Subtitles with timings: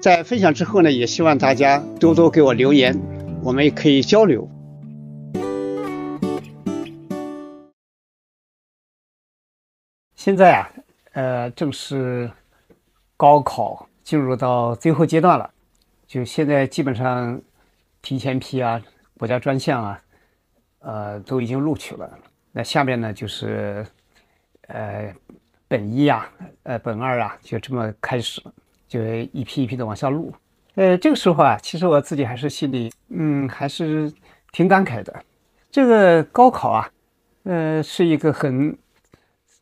[0.00, 2.96] 在分享之后呢，也希望大家多多给我留言，
[3.42, 4.48] 我们也可以交流。
[10.14, 10.70] 现在啊，
[11.12, 12.30] 呃，正是
[13.16, 15.50] 高考进入到最后阶段了，
[16.06, 17.40] 就现在基本上
[18.02, 18.80] 提前批啊、
[19.18, 20.02] 国家专项啊，
[20.80, 22.18] 呃，都已经录取了。
[22.52, 23.86] 那下面呢，就是
[24.68, 25.12] 呃，
[25.66, 26.30] 本一啊、
[26.64, 28.42] 呃，本二啊，就这么开始，
[28.88, 29.00] 就
[29.32, 30.32] 一批一批的往下录。
[30.74, 34.12] 呃，这个时候啊，其实我自己还是心里，嗯，还是
[34.52, 35.24] 挺感慨的。
[35.70, 36.90] 这个高考啊，
[37.44, 38.76] 呃，是一个很。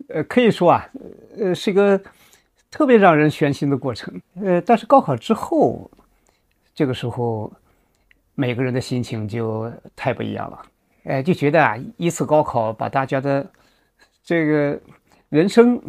[0.09, 0.91] 呃，可以说啊，
[1.39, 1.99] 呃，是一个
[2.71, 4.21] 特别让人悬心的过程。
[4.35, 5.91] 呃，但是高考之后，
[6.75, 7.51] 这个时候
[8.35, 10.63] 每个人的心情就太不一样了。
[11.05, 13.49] 哎，就觉得啊，一次高考把大家的
[14.23, 14.79] 这个
[15.31, 15.81] 人生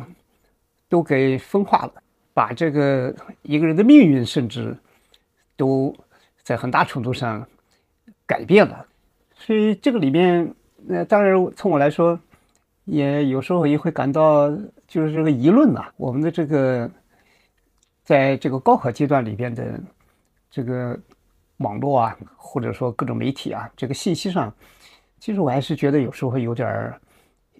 [0.88, 1.94] 都给分化了，
[2.36, 4.78] 把这个一个人的命运甚至
[5.58, 5.96] 都
[6.44, 7.44] 在很大程度上
[8.28, 8.86] 改变了。
[9.34, 10.54] 所以这个里面，
[10.88, 12.20] 呃，当然从我来说。
[12.88, 14.48] 也有时候也会感到，
[14.88, 16.88] 就是这个舆论呐，我们的这个，
[18.04, 19.80] 在这个高考阶段里边的
[20.52, 20.96] 这个
[21.58, 24.54] 网络啊，或者说各种媒体啊，这个信息上，
[25.20, 27.02] 其实我还是觉得有时候会有点儿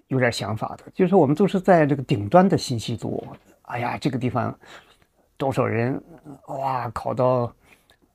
[0.06, 0.84] 有点想法的。
[0.94, 3.36] 就是我们都是在这个顶端的信息多，
[3.66, 4.56] 哎呀，这个地方
[5.36, 6.02] 多少人
[6.48, 7.52] 哇考到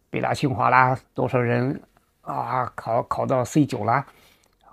[0.09, 1.81] 北大清华啦，多少人
[2.21, 4.05] 啊考考到 C 九啦，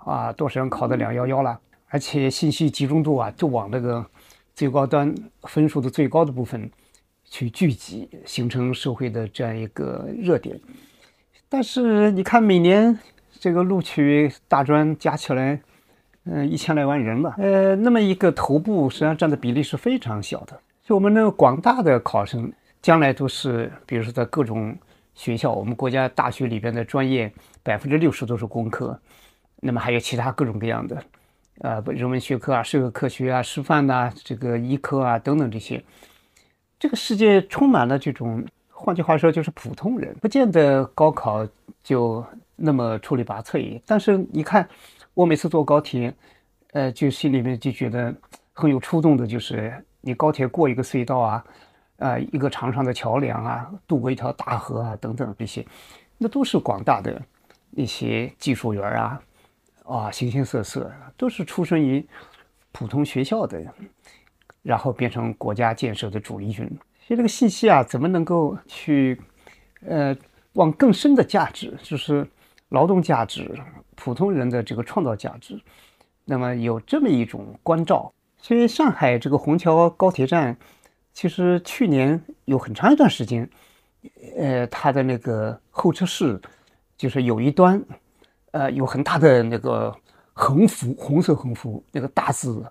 [0.05, 1.59] 啊，多少人考到两幺幺啦。
[1.89, 4.05] 而且信息集中度啊，就往这个
[4.55, 5.13] 最高端
[5.43, 6.69] 分数的最高的部分
[7.25, 10.59] 去聚集，形成社会的这样一个热点。
[11.49, 12.97] 但是你看，每年
[13.39, 15.59] 这个录取大专加起来，
[16.25, 20.59] 嗯，一千来万人吧，呃，那么一个头部实际上占的比例是非常小的。
[20.89, 22.51] 就我们那个广大的考生，
[22.81, 24.75] 将来都是，比如说在各种
[25.13, 28.99] 学校，我们国家大学里边的专业，百分之六十都是工科，
[29.57, 31.03] 那么还有其他各种各样的。
[31.59, 35.79] 呃，人文学科啊，社会科学啊，师范呐，这个医科啊，等等这些，
[36.79, 41.47] 这个世界充满了这种，换句话说，就是普通人，不见得高考
[41.83, 43.79] 就那么出类拔萃。
[43.85, 44.67] 但是你看，
[45.13, 46.11] 我每次坐高铁，
[46.71, 48.11] 呃，就心里面就觉得
[48.53, 51.45] 很有触动的，就是你高铁过一个隧道啊，
[51.97, 55.65] 呃，一个长长的桥梁啊，渡过一条大河啊，等等这些，
[56.17, 57.21] 那都是广大的
[57.71, 59.21] 一些技术员啊。
[59.83, 62.07] 啊，形形色色都是出生于
[62.71, 63.59] 普通学校的，
[64.61, 66.65] 然后变成国家建设的主力军。
[67.07, 69.19] 所以这个信息啊，怎么能够去
[69.85, 70.15] 呃
[70.53, 72.25] 往更深的价值，就是
[72.69, 73.51] 劳动价值、
[73.95, 75.59] 普通人的这个创造价值，
[76.23, 78.13] 那么有这么一种关照。
[78.41, 80.57] 所以上海这个虹桥高铁站，
[81.13, 83.49] 其实去年有很长一段时间，
[84.37, 86.41] 呃，它的那个候车室
[86.97, 87.83] 就是有一端。
[88.51, 89.95] 呃，有很大的那个
[90.33, 92.65] 横幅，红色横幅，那个大字，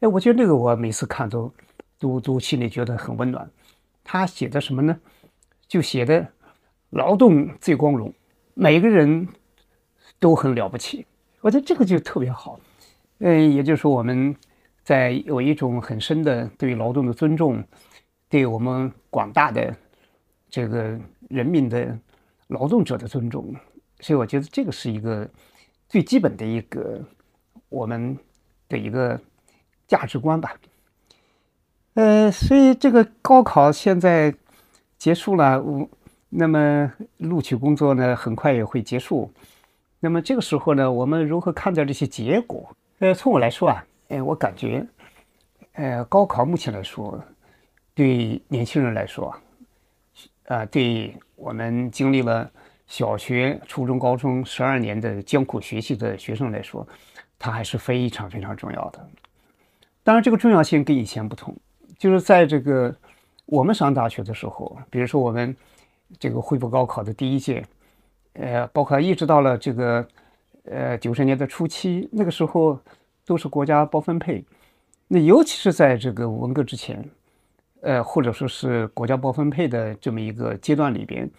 [0.00, 1.50] 哎，我觉得那个我每次看都
[1.98, 3.50] 都都心里觉得很温暖。
[4.04, 4.94] 他写的什么呢？
[5.66, 6.28] 就写的
[6.90, 8.12] 劳动最光荣，
[8.52, 9.26] 每个人
[10.20, 11.06] 都很了不起。
[11.40, 12.60] 我觉得这个就特别好。
[13.20, 14.36] 嗯，也就是说我们
[14.86, 17.60] 在有一种很深的对劳动的尊重，
[18.28, 19.74] 对我们广大的
[20.48, 20.96] 这个
[21.28, 21.98] 人民的
[22.46, 23.52] 劳动者的尊重。
[23.98, 25.28] 所以我觉得这个是一个
[25.88, 27.02] 最基本的一个
[27.68, 28.16] 我们
[28.68, 29.20] 的一个
[29.88, 30.54] 价值观吧。
[31.94, 34.32] 呃，所以这个高考现在
[34.96, 35.88] 结束了，我
[36.28, 39.32] 那么录取工作呢很快也会结束。
[39.98, 42.70] 那么这个时候呢，我们如何看待这些结果？
[43.00, 44.86] 呃，从我来说啊，哎，我感觉，
[45.72, 47.20] 呃，高考目前来说，
[47.94, 49.34] 对年轻人来说，
[50.46, 52.48] 啊，对我们经历了
[52.86, 56.86] 小学、初中、高中十二年的艰苦学习的学生来说，
[57.36, 59.08] 它还是非常非常重要的。
[60.04, 61.52] 当然，这个重要性跟以前不同，
[61.98, 62.94] 就是在这个
[63.44, 65.54] 我们上大学的时候，比如说我们
[66.16, 67.64] 这个恢复高考的第一届，
[68.34, 70.08] 呃，包括一直到了这个
[70.64, 72.78] 呃九十年代初期，那个时候
[73.26, 74.44] 都是国家包分配。
[75.08, 77.04] 那尤其是在这个文革之前，
[77.80, 81.30] 呃，或者说是国家包分配的这么一个阶段里边，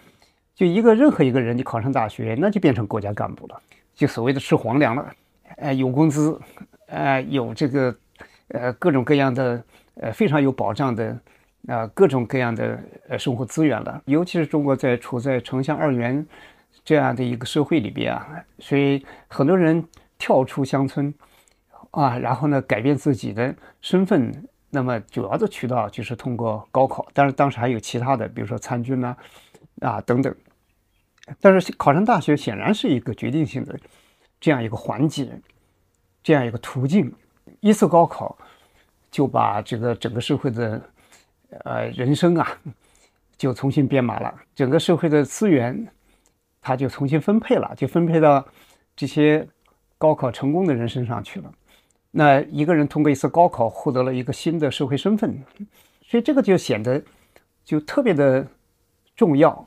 [0.56, 3.62] 就一个任何一个人，你考上大学，那就变成国家干部了，
[3.94, 5.14] 就所谓的吃皇粮了，
[5.58, 6.40] 呃，有工资，
[6.88, 7.96] 呃，有这个，
[8.48, 9.62] 呃，各种各样的，
[9.96, 11.20] 呃，非常有保障的，
[11.68, 12.80] 啊，各种各样的
[13.10, 14.02] 呃生活资源了。
[14.06, 16.26] 尤其是中国在处在城乡二元
[16.86, 18.26] 这样的一个社会里边啊，
[18.60, 19.84] 所以很多人
[20.18, 21.14] 跳出乡村。
[21.98, 29.18] 啊，然后呢，改变自己的身份，那么主要的渠道就是通过高考，但是当时还有其他的，比如说参军呐，
[29.82, 30.34] 啊等等。
[31.42, 33.76] 但是考上大学显然是一个决定性的
[34.40, 35.42] 这样一个环节，
[36.22, 37.12] 这样一个途径。
[37.62, 38.38] 一次高考
[39.10, 40.80] 就把这个整个社会的
[41.64, 42.48] 呃人生啊
[43.38, 45.88] 就重新编码了，整个社会的资源
[46.62, 48.48] 它就重新分配了，就分配到
[48.96, 49.48] 这些
[49.98, 51.52] 高考成功的人身上去了。
[52.20, 55.40] 那一个人通过一次高考获得了一个新的社会身份，
[56.02, 57.00] 所以这个就显得
[57.64, 58.44] 就特别的
[59.16, 59.64] 重要。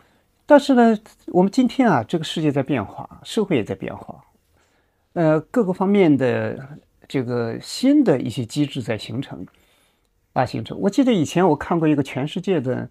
[0.46, 0.98] 但是呢，
[1.28, 4.24] 我们今天啊，这个世界在变化，社会也在变化，
[5.12, 6.58] 呃，各个方面的
[7.06, 9.46] 这个新的一些机制在形成
[10.32, 10.76] 啊，形成。
[10.80, 12.90] 我记得以前我看过一个全世界的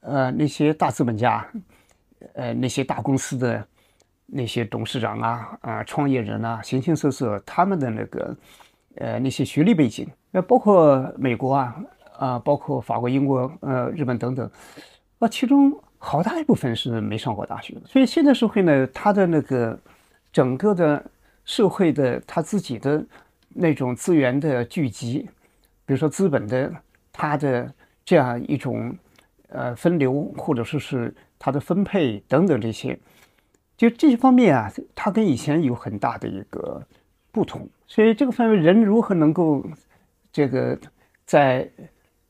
[0.00, 1.46] 呃那些大资本家，
[2.34, 3.64] 呃那些大公司的
[4.26, 8.36] 那些董事长啊啊创业人啊，形形色色他们的那个。
[8.98, 11.76] 呃，那些学历背景，那包括美国啊，
[12.18, 14.50] 啊，包括法国、英国、呃，日本等等，
[15.20, 17.82] 啊，其中好大一部分是没上过大学的。
[17.86, 19.78] 所以现在社会呢，它的那个
[20.32, 21.04] 整个的
[21.44, 23.04] 社会的它自己的
[23.50, 25.28] 那种资源的聚集，
[25.86, 26.72] 比如说资本的
[27.12, 27.72] 它的
[28.04, 28.92] 这样一种
[29.50, 32.98] 呃分流，或者说是它的分配等等这些，
[33.76, 36.82] 就这些方面啊，它跟以前有很大的一个
[37.30, 37.68] 不同。
[37.88, 39.64] 所以这个范围，人如何能够
[40.30, 40.78] 这个
[41.24, 41.68] 在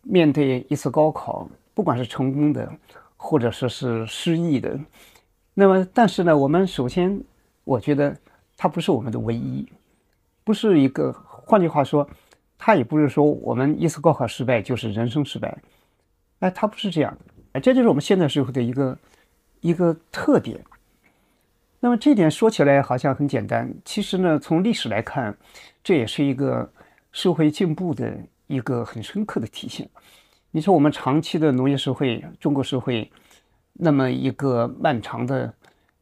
[0.03, 2.73] 面对一次高考，不管是成功的，
[3.17, 4.79] 或者说是失意的，
[5.55, 7.21] 那么但是呢，我们首先
[7.65, 8.17] 我觉得
[8.57, 9.67] 它不是我们的唯一，
[10.45, 12.09] 不是一个，换句话说，
[12.57, 15.59] 它也不是说我们一次高考失败就是人生失败，
[16.39, 18.99] 哎，它不是这样的，哎，这就是我们现代社会的一个
[19.61, 20.65] 一个特点。
[21.81, 25.37] 那么这点说起来好像很简单，其实呢，从历史来看，
[25.85, 26.69] 这也是一个
[27.13, 28.13] 社会进步的
[28.49, 29.89] 一个很深刻的体现。
[30.51, 33.09] 你说我们长期的农业社会，中国社会，
[33.73, 35.55] 那么一个漫长的，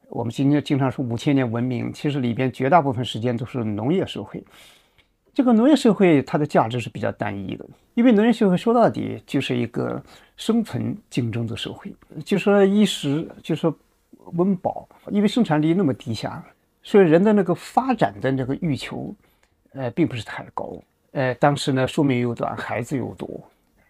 [0.08, 4.42] 我们今天经常说五千年文明，其实里边绝大部分时间都是农业社会。
[5.34, 10.02] 这个农业社会它的价值是比较单一的，因为农业社会说到底就是一个
[10.38, 11.94] 生存竞争的社会，
[12.24, 13.76] 就说衣食，就说。
[14.34, 16.44] 温饱，因为生产力那么低下，
[16.82, 19.14] 所以人的那个发展的那个欲求，
[19.72, 20.72] 呃，并不是太高。
[21.12, 23.28] 呃，当时呢，寿命又短，孩子又多，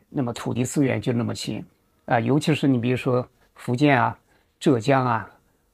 [0.09, 1.65] 那么土地资源就那么些，
[2.05, 4.17] 啊，尤其是你比如说福建啊、
[4.61, 5.29] 浙江啊、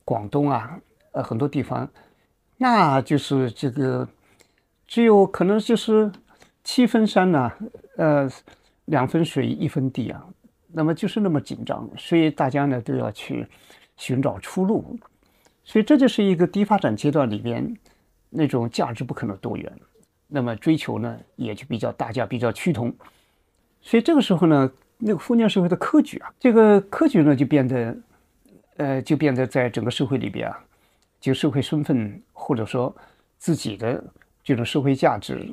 [0.04, 0.78] 广东啊，
[1.12, 1.88] 呃，很多地方，
[2.56, 4.08] 那就是这个
[4.86, 6.10] 只有可能就是
[6.64, 7.52] 七分山呢，
[7.96, 8.30] 呃，
[8.86, 10.24] 两分水一分地啊，
[10.72, 13.46] 那么就是那么紧张，所以大家呢都要去。
[13.96, 14.98] 寻找出路，
[15.64, 17.76] 所以这就是一个低发展阶段里边
[18.30, 19.72] 那种价值不可能多元，
[20.26, 22.92] 那么追求呢也就比较大家比较趋同，
[23.80, 27.96] 所以这个时候呢，那个封建社会的科举啊，这个科举呢就变得，
[28.78, 30.58] 呃，就变得在整个社会里边啊，
[31.20, 32.94] 就社会身份或者说
[33.38, 34.02] 自己的
[34.42, 35.48] 这种社会价值，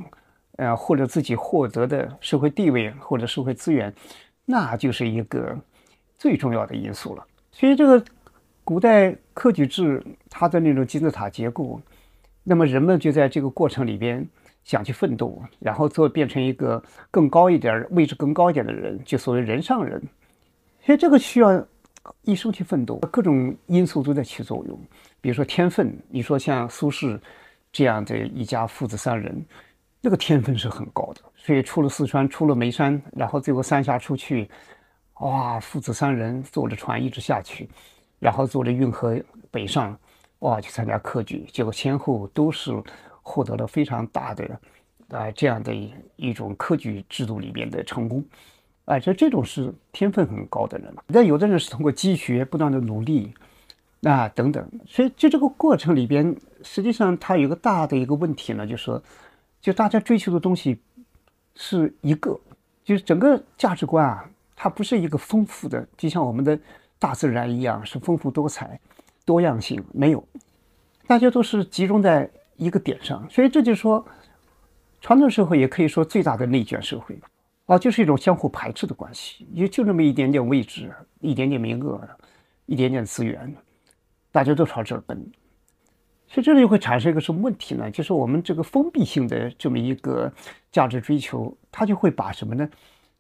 [0.55, 3.93] 呃，或者自己获得的社会地位或者社会资源，
[4.46, 5.55] 那就是一个
[6.17, 7.27] 最重要的因素了。
[7.51, 8.03] 所以这个。
[8.70, 10.00] 古代科举制，
[10.30, 11.82] 它的那种金字塔结构，
[12.44, 14.24] 那么人们就在这个过程里边
[14.64, 20.00] 想去奋斗，然后做变成一个更高一点、位置更高一点的人，就所谓人上人。
[20.86, 21.66] 所以这个需要
[22.22, 24.80] 一生去奋斗，各种因素都在起作用。
[25.20, 27.20] 比如说天分，你说像苏轼
[27.72, 29.44] 这样的一家父子三人，
[30.00, 31.22] 那个天分是很高的。
[31.36, 34.48] 所以出了四川，出了眉山，然后最后三峡出去，
[35.22, 37.68] 哇，父子三人坐着船一直下去。
[38.20, 39.98] 然后坐着运河北上，
[40.40, 42.72] 哇，去参加科举，结果先后都是
[43.22, 44.60] 获得了非常大的，
[45.10, 45.74] 啊，这样的
[46.16, 48.24] 一种科举制度里边的成功，
[48.86, 50.94] 哎，这这种是天分很高的人。
[51.08, 53.34] 但有的人是通过积学、不断的努力，
[54.04, 54.70] 啊等等。
[54.88, 59.02] 所以就这个过程里边，实际上它有个大的一个问题呢，就是说，
[59.62, 60.80] 就大家追求的东西
[61.56, 62.40] 是一个，
[62.84, 66.58] 就是整个价值观啊，它不是一个丰富的，就像我们的
[67.00, 68.79] 大自然一样，是丰富多彩、
[69.25, 70.24] 多样性没有，
[71.08, 73.27] 大家都是集中在一个点上。
[73.29, 74.06] 所以这就是说。
[75.01, 77.18] 传统社会也可以说最大的内卷社会，
[77.68, 82.06] 啊，就是一种相互排斥的关系，也就那么一点点位置，一点点名额，
[82.65, 83.56] 一点点资源，
[84.29, 85.18] 大家都朝这儿奔，
[86.27, 87.89] 所以这里会产生一个什么问题呢？
[87.89, 90.29] 就是我们这个封闭性的这么一个
[90.70, 92.70] 价值追求，它就会把什么呢？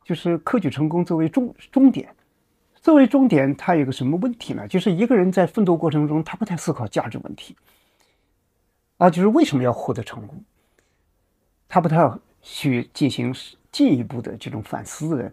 [0.03, 2.13] 就是科举成功作为终终点，
[2.81, 4.67] 作为终点，它有个什么问题呢？
[4.67, 7.55] 就是一个人在奋斗过程中，他不太思考价值问题，
[8.97, 10.43] 啊，就是为什么要获得成功？
[11.67, 12.09] 他不太
[12.41, 13.35] 去进行
[13.71, 15.31] 进一步的这种反思的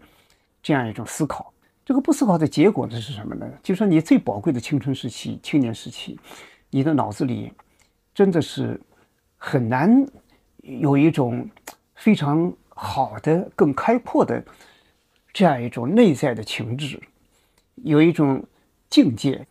[0.61, 1.51] 这样一种思考，
[1.85, 3.49] 这个不思考的结果呢是什么呢？
[3.63, 6.19] 就说你最宝贵的青春时期、青年时期，
[6.69, 7.51] 你的脑子里
[8.13, 8.79] 真的是
[9.37, 10.05] 很难
[10.61, 11.49] 有一种
[11.95, 14.43] 非常好的、更开阔的
[15.31, 17.01] 这样一种内在的情志，
[17.83, 18.43] 有一种
[18.89, 19.47] 境界。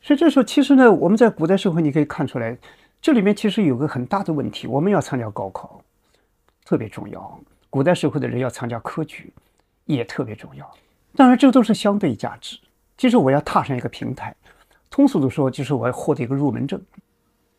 [0.00, 2.58] 所以这时候，其实呢，我们在古代社会你可以看出来，
[3.00, 5.82] 这里面其实有个很大的问题：我们要参加高考。
[6.64, 9.32] 特别重要，古代社会的人要参加科举，
[9.84, 10.68] 也特别重要。
[11.14, 12.58] 当然，这都是相对价值。
[12.96, 14.34] 其实我要踏上一个平台，
[14.88, 16.80] 通俗的说，就是我要获得一个入门证。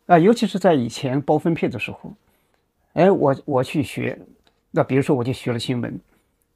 [0.06, 2.14] 啊，尤其是在以前包分配的时候，
[2.94, 4.20] 哎，我我去学，
[4.72, 6.00] 那比如说我就学了新闻，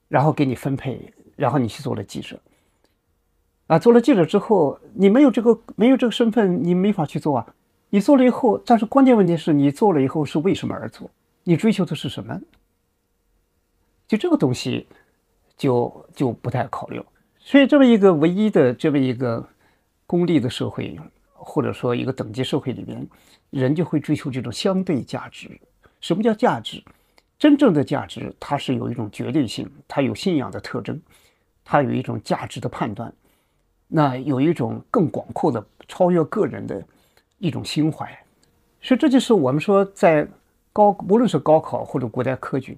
[0.08, 2.40] 然后给你分配，然后你去做了记者。
[3.68, 7.46] 啊，做了记者之后，你没有这个没有这个身份，你没法去做啊。
[7.90, 11.10] 你做了以后，但是关键问题是你做了以后是为什么而做？
[11.44, 12.40] 你追求的是什么？
[14.08, 14.88] 就这个东西，
[15.58, 17.02] 就就不太考虑。
[17.40, 19.46] 所以，这么一个唯一的这么一个
[20.06, 20.98] 功利的社会，
[21.34, 23.08] 或者说一个等级社会里面，
[23.50, 25.50] 人就会追求这种相对价值。
[26.02, 26.84] 什么叫价值？
[27.40, 31.02] 真正的价值，它是有一种绝对性，它有信仰的特征，
[31.64, 33.14] 它有一种价值的判断，
[33.88, 36.84] 那有一种更广阔的、超越个人的
[37.38, 38.08] 一种心怀。
[38.82, 40.28] 所以，这就是我们说在。
[40.74, 42.78] 高无论是高考或者古代科举，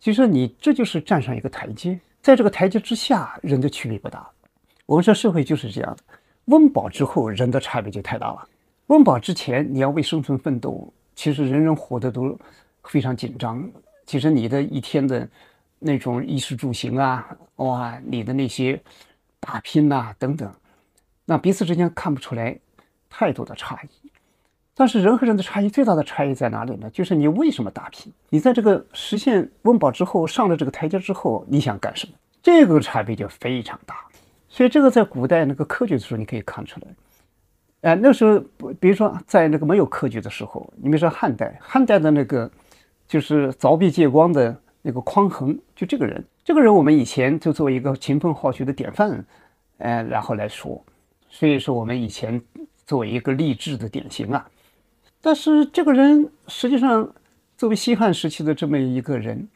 [0.00, 4.28] 其实你这就是站上一个台阶，在这个台阶之下，人的区别不大。
[4.84, 5.96] 我们说社会就是这样，
[6.46, 8.48] 温饱之后人的差别就太大了。
[8.88, 12.36] 温饱之前你要为生存奋斗，其实人人活得都
[12.82, 13.64] 非常紧张。
[14.06, 15.28] 其实你的一天的
[15.78, 17.24] 那种衣食住行啊，
[17.58, 18.82] 哇，你的那些
[19.40, 20.52] 打拼呐等等，
[21.24, 22.58] 那彼此之间看不出来
[23.08, 24.10] 太多的差异。
[24.74, 26.88] 但是人和人的差异最大的差异在哪里呢？
[26.90, 28.12] 就是你为什么打拼？
[28.30, 32.12] 你在这个实现温饱之后，上了这个台阶之后，你想干什么？
[32.42, 33.96] 这个差别就非常大。
[34.48, 36.86] 所以这个在古代那个科举的时候，你可以看出来。
[37.82, 38.40] 哎，那时候，
[38.80, 42.50] 比如说在那个没有科举的时候，你比如说汉代，汉代的那个
[43.06, 49.24] 就是凿壁借光的那个匡衡，就这个人，这个人我们以前就作为一个勤奋好学的典范，
[49.78, 50.84] 哎，然后来说，
[51.28, 52.42] 所以说我们以前
[52.84, 54.50] 作为一个励志的典型啊。
[55.20, 57.08] 但是这个人实际上，
[57.56, 59.48] 作为西汉时期的这么一个人，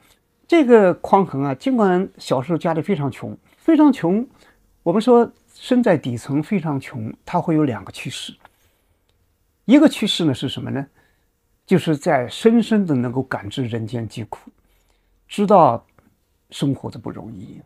[0.47, 4.25] 这个匡衡啊，尽管小时候家里非常穷，非常穷，
[4.85, 8.33] 我们说身在底层非常穷，他会有两个趋势。
[9.65, 10.87] 一个趋势呢是什么呢？
[11.67, 14.49] 就是在深深的能够感知人间疾苦，
[15.27, 15.85] 知道
[16.55, 17.61] 生活的不容易，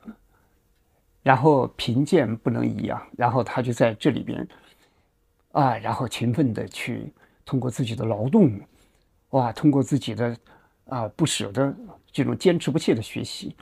[1.22, 4.48] 然后贫贱不能移啊，然后他就在这里边
[5.52, 7.12] 啊，然后勤奋的去。
[7.50, 8.60] 通过自己的劳动，
[9.30, 10.36] 哇，通过自己的
[10.84, 11.74] 啊不舍的
[12.12, 13.56] 这种坚持不懈的学习，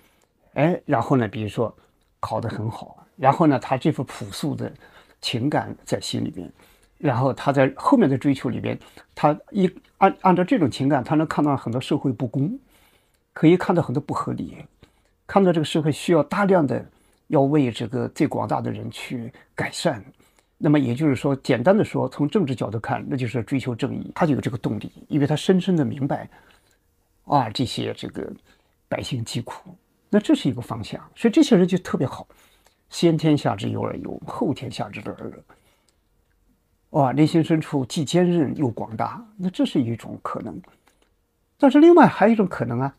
[0.54, 1.72] 哎，然后呢，比如说
[2.18, 4.72] 考得很好，然后呢，他这份朴素的
[5.20, 6.52] 情感在心里边，
[6.98, 8.76] 然后他在后面的追求里边，
[9.14, 12.58] 他一按按照这种情感，他能看到很多社会不公，
[13.32, 14.56] 可以看到很多不合理，
[15.26, 16.84] 看到这个社会需要大量的
[17.28, 20.04] 要为这个最广大的人去改善。
[20.58, 26.26] 那么也就是说，简单的说，从政治角度看，那就是追求正义，他就有这个动力，因为他深深的明白，
[27.24, 28.32] 啊，这些这个
[28.88, 29.76] 百姓疾苦，
[30.08, 32.26] 那这是一个方向，所以这些人就特别好，
[32.88, 35.44] 先天下之忧而忧，后天下之乐而乐，
[36.90, 40.58] 哇，内心深处既坚韧又广大，那这是一种可能。
[41.58, 42.96] 但是另外还有一种可能啊，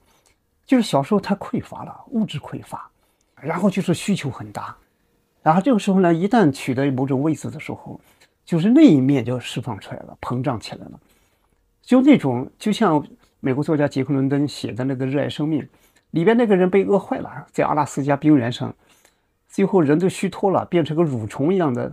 [0.68, 2.88] 就是小时候太匮乏了，物质匮乏，
[3.42, 4.76] 然后就是需求很大。
[5.42, 8.00] 然后这个时候呢，一旦取得某种位置的时候，
[8.44, 11.00] 就是那一面就释放出来了，膨胀起来了。
[11.82, 13.02] 就那种，就像
[13.40, 15.62] 美国作家杰克伦敦写的那个《热爱生命》，
[16.12, 18.76] 里边那个人被饿坏了，在阿拉斯加冰原上，
[19.48, 21.90] 最后人都虚脱了，变成个蠕虫一样的，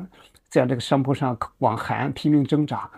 [0.48, 2.90] 在这个山坡上往海岸拼命挣扎，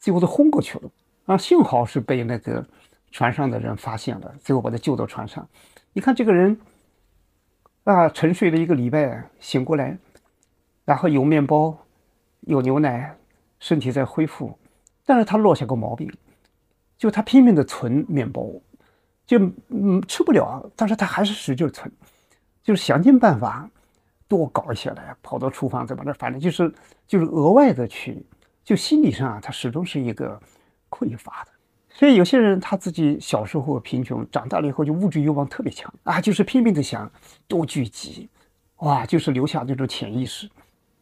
[0.00, 0.90] 最后都昏过去了。
[1.26, 2.66] 啊，幸好是被那个
[3.10, 5.46] 船上的人发现了，最后把他救到船上。
[5.92, 6.58] 你看这个人
[7.84, 9.98] 啊，沉睡了一个礼拜，醒过来，
[10.84, 11.76] 然后有面包，
[12.42, 13.16] 有牛奶，
[13.58, 14.56] 身体在恢复。
[15.04, 16.08] 但是他落下个毛病，
[16.96, 18.48] 就他拼命的存面包，
[19.26, 19.38] 就
[19.68, 21.90] 嗯吃不了，但是他还是使劲存，
[22.62, 23.68] 就是想尽办法
[24.28, 26.72] 多搞一些来，跑到厨房怎么着，反正就是
[27.08, 28.24] 就是额外的去，
[28.62, 30.40] 就心理上啊他始终是一个
[30.88, 31.50] 匮乏的。
[32.00, 37.12] 所以有些人他自己小时候贫穷，长大了以后就物质欲望特别强啊，就是拼命的想
[37.46, 38.26] 多聚集，
[38.78, 40.48] 哇，就是留下这种潜意识。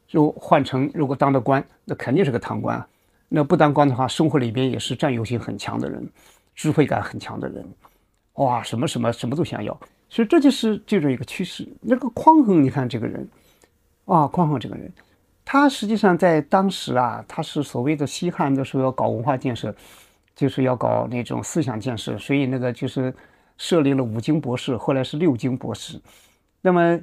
[0.08, 2.84] 就换成如果当了官，那肯定是个贪官。
[3.28, 6.04] 那不当官的话，生活里边也是占有性很强的人，
[6.56, 7.64] 智慧感很强的人，
[8.32, 9.78] 哇，什么什么什么都想要，
[10.08, 11.64] 所以这就是这种一个趋势。
[11.80, 13.28] 那个匡衡，你看这个人，
[14.06, 14.92] 啊，匡衡这个人，
[15.44, 19.72] 他实际上在当时啊，他是所谓的西汉的时候要搞文化建设，
[20.38, 23.12] 就是要搞那种思想建设，所以那个就是
[23.56, 26.00] 设立了五经博士，后来是六经博士。
[26.62, 26.98] 那么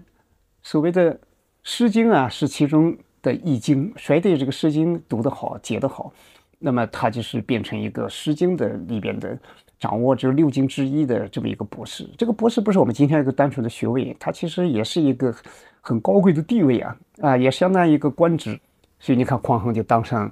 [0.63, 1.13] 所谓的
[1.62, 2.98] 《诗经》啊，是其中。
[3.25, 6.13] 的《易经》，谁对这个《诗经》读得好、解得好，
[6.60, 9.36] 那么他就是变成一个《诗经》的里边的
[9.80, 12.08] 掌握这六经之一的这么一个博士。
[12.20, 15.36] 这个博士不是我们今天一个单纯的学位，他其实也是一个
[15.82, 18.60] 很高贵的地位啊啊，也相当于一个官职。
[19.00, 20.32] 所以你看，匡衡就当上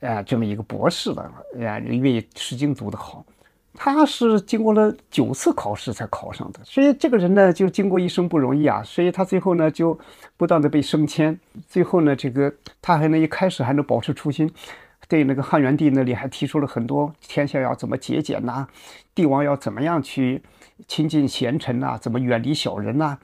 [0.00, 1.22] 啊这么一个博士了
[1.66, 3.24] 啊，因为《诗经》读得好。
[3.80, 9.96] 他是经过了九次考试才考上的，所以这个人呢，就经过一生不容易啊，所以他最后呢，就
[10.36, 11.38] 不断的被升迁，
[11.68, 12.52] 最后呢，这个
[12.82, 14.50] 他还能一开始还能保持初心，
[15.06, 18.66] 对那个汉元帝那里还提出了很多天下要怎么节俭呐，
[19.14, 20.42] 帝王要怎么样去
[20.88, 23.16] 亲近贤臣呐，怎么远离小人呐，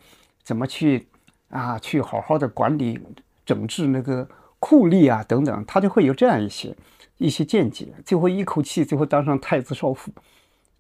[0.45, 1.09] 怎么去
[1.49, 3.01] 啊去好好的管理
[3.45, 4.29] 整治那个
[4.65, 6.75] 酷吏啊等等，他就会有这样一些
[7.19, 10.11] 一些见解，最后一口气最后当上太子少傅。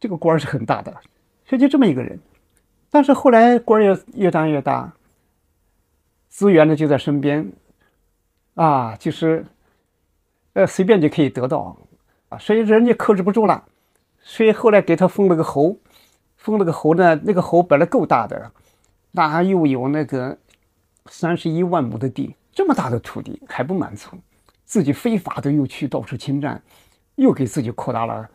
[0.01, 0.91] 这个官是很大的，
[1.45, 2.19] 所以就这么一个人，
[2.89, 4.95] 但是后来官越越当越大，
[6.31, 7.53] 资源呢就在身边，
[8.55, 9.45] 啊，就是
[10.55, 11.77] 呃随便就可以得到
[12.31, 13.67] 啊，所以人家克制不住了，
[14.23, 15.77] 所以后来给他封了个侯，
[16.39, 18.51] 封了个侯呢，那个侯本来够大的，
[19.11, 20.39] 那又有那个
[21.11, 24.11] 三十一万亩的地，这么大的土地还不满足，
[24.65, 26.63] 自己非法的又去到处侵占，
[27.17, 28.29] 又给自己扩大了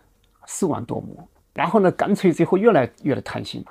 [0.45, 1.27] 四万多亩。
[1.53, 3.63] 然后呢，干脆最后越来越的贪心，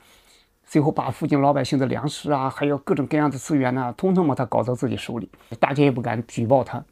[0.64, 5.30] 最后把附近老百姓的粮食啊，还有各种各样的资源呢，通通把他搞到自己手里，
[5.60, 6.82] 大家也不敢举报他。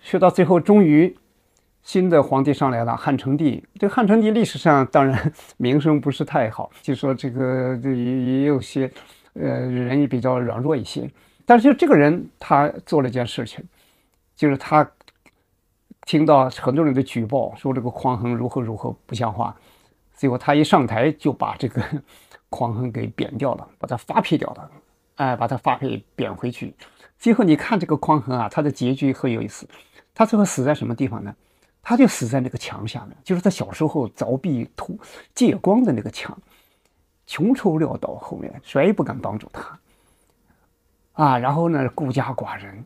[0.00, 1.16] 学到最后，终于
[1.82, 3.64] 新的皇帝上来了，汉成帝。
[3.78, 8.90] 这个汉成帝历史上当然 名声不是太好，就说这个也也有些
[9.34, 11.08] 呃人也比较软弱一些。
[11.46, 13.64] 但是就这个人，他做了一件事情，
[14.36, 14.88] 就是他
[16.06, 19.56] 听到很多人的举报，说这个匡衡如何如何不像话。
[20.14, 21.82] 结果他一上台就把这个
[22.48, 24.70] 匡衡给贬掉了，把他发配掉了，
[25.16, 26.74] 哎，把他发配贬回去。
[27.18, 29.68] 最后你看这个匡衡啊，他的结局很有意思。
[30.14, 31.34] 他最后死在什么地方呢？
[31.82, 34.96] 他就死在那个墙下面，就是他小时候凿壁图
[35.34, 36.36] 借光的那个墙，
[37.26, 39.76] 穷愁潦倒，后面谁也不敢帮助他
[41.12, 41.38] 啊。
[41.38, 42.84] 然后呢，孤家寡人，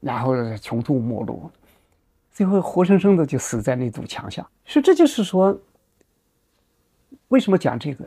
[0.00, 1.50] 然后穷途末路，
[2.32, 4.46] 最后活生生的就死在那堵墙下。
[4.64, 5.58] 所以这就是说。
[7.28, 8.06] 为什么讲这个？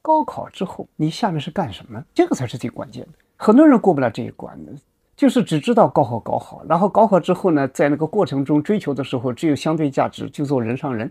[0.00, 2.02] 高考之后，你下面是干什么？
[2.14, 3.10] 这个才是最关键的。
[3.36, 4.72] 很多人过不了这一关的，
[5.14, 11.10] 就是只知道高考搞好，然后高考之后呢，在那个过程中追求的时候，只有相对价值，就做人上人。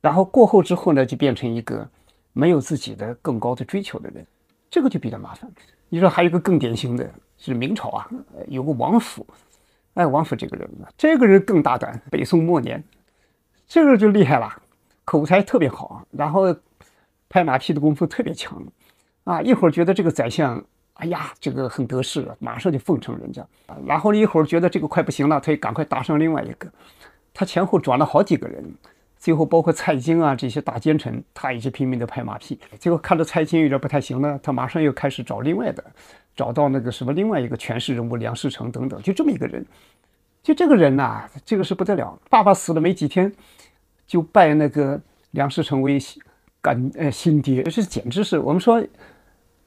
[0.00, 1.86] 然后过后之后呢，就变成一个
[2.32, 4.24] 没有自己的更高的追求的人，
[4.70, 5.50] 这个就比较麻烦。
[5.92, 8.08] 你说还有一个更典型的是明朝啊，
[8.48, 9.26] 有个王府，
[9.92, 12.00] 哎，王府这个人呢，这个人更大胆。
[12.10, 12.82] 北宋末年，
[13.68, 14.62] 这个就厉害了。
[15.04, 16.56] 口才特别好，然后
[17.28, 18.62] 拍马屁的功夫特别强，
[19.24, 23.46] 啊，一会儿觉得这个宰相，哎呀，这个很得势，马上就奉承人家，
[23.84, 26.72] 然后一会儿觉得这个快不行了，他也赶快搭上另外一个，
[27.34, 28.74] 他前后转了好几个人，
[29.22, 35.84] 最后包括蔡京啊这些大奸臣，他也是拼命的拍马屁，结果看着蔡京有点不太行了，他马上又开始找另外的，
[36.34, 39.64] 找到那个什么另外一个权势人物梁思成等等，就这么一个人，
[40.42, 43.32] 就这个人呐，这个是不得了，爸爸死了没几天。
[44.04, 45.98] 就拜那个梁思成为
[46.60, 48.84] 干呃新爹，这是简直是我们说，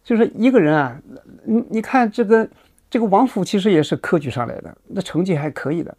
[0.03, 1.01] 就是一个人啊，
[1.45, 2.47] 你你看这个
[2.89, 5.97] 这个王府其实也是科举上来的，那成绩还可以的。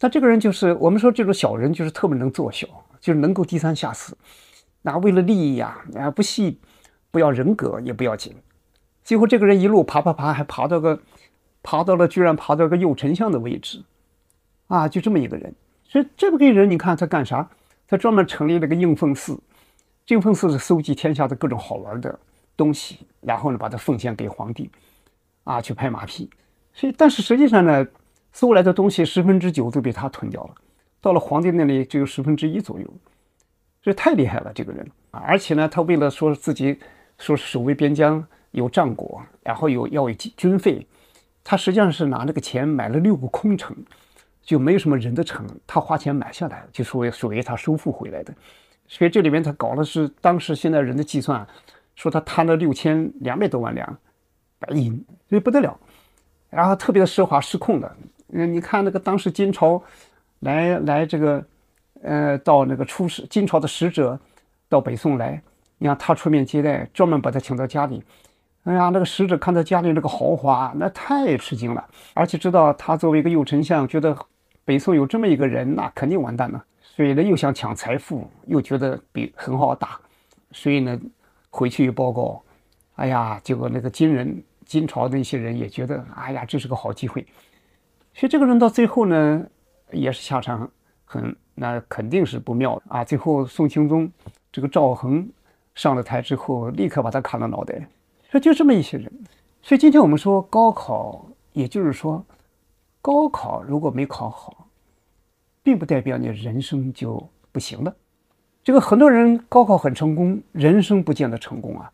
[0.00, 2.66] 但这个人就是我们说这种小人，就是特别能做小，
[3.00, 4.16] 就是能够低三下四，
[4.80, 6.58] 那为了利益呀啊不惜
[7.10, 8.34] 不要人格也不要紧。
[9.04, 10.98] 最后这个人一路爬爬爬，还爬到个，
[11.62, 13.84] 爬到了居然爬到个右丞相的位置，
[14.68, 15.54] 啊，就这么一个人。
[15.84, 17.50] 所以这么个人，你看他干啥？
[17.86, 19.38] 他专门成立了个应奉寺，
[20.06, 22.18] 应奉寺是收集天下的各种好玩的
[22.56, 24.70] 东西，然后呢把它奉献给皇帝，
[25.44, 26.30] 啊，去拍马屁。
[26.72, 27.84] 所以，但是实际上呢，
[28.32, 30.54] 搜来的东西十分之九都被他吞掉了，
[31.00, 32.86] 到了皇帝那里只有十分之一左右。
[33.82, 34.90] 这太厉害了，这个人！
[35.10, 36.78] 而且呢，他为了说自己
[37.18, 40.86] 说守卫边疆有战果，然后有要有军费，
[41.42, 43.76] 他实际上是拿那个钱买了六个空城。
[44.42, 48.34] 就没有什么人的城，他花钱买下来，就属于属于他收复回来的。
[48.88, 51.46] 所以这里面他搞的是当时现在人的计算，
[51.94, 53.98] 说他贪了六千两百多万两
[54.58, 55.78] 白银，所以不得了。
[56.48, 57.96] 然后特别的奢华失控的，
[58.32, 59.82] 嗯，你看那个当时金朝
[60.40, 61.44] 来来这个，
[62.02, 64.18] 呃，到那个出使金朝的使者
[64.68, 65.42] 到北宋来，
[65.78, 68.02] 你看他出面接待，专门把他请到家里。
[68.64, 74.16] 哎呀，那个使者看到家里那个豪华，那太吃惊了，而且知道他作为一个右丞相，觉得
[74.64, 76.62] 北宋有这么一个人，那肯定完蛋了。
[76.82, 79.98] 所以呢，又想抢财富，又觉得比很好打，
[80.52, 81.00] 所以呢，
[81.48, 82.42] 回去一报告，
[82.96, 87.26] 哎呀，结果那个金人、金朝的一些人也觉得，哎呀，这是个好机会。
[88.14, 89.46] 所以这个人到最后呢，
[89.92, 90.70] 也是下场
[91.04, 93.04] 很，那肯定是不妙啊。
[93.04, 94.10] 最后宋钦宗
[94.52, 95.28] 这个赵恒
[95.74, 97.88] 上了台之后，立刻把他砍了脑袋。
[98.30, 99.10] 说就这么一些人，
[99.62, 102.24] 所以今天我们说高考，也就是说，
[103.00, 104.68] 高考如果没考好，
[105.62, 107.94] 并不代表你人生就不行了。
[108.62, 111.90] 这个很多人高考很成功，人生不见得成功啊，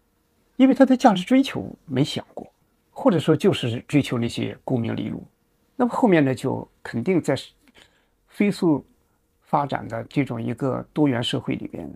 [0.57, 2.46] 因为他的价值追求没想过，
[2.90, 5.22] 或者说就是追求那些功名利禄。
[5.76, 7.36] 那么后面呢，就肯定在
[8.28, 8.84] 飞速
[9.42, 11.88] 发展的这种一个多元社会里边，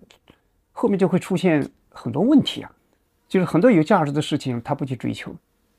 [0.73, 2.71] 后面就会出现很多问题啊。
[3.27, 5.33] 就是很多有价值的事情，他不去追求，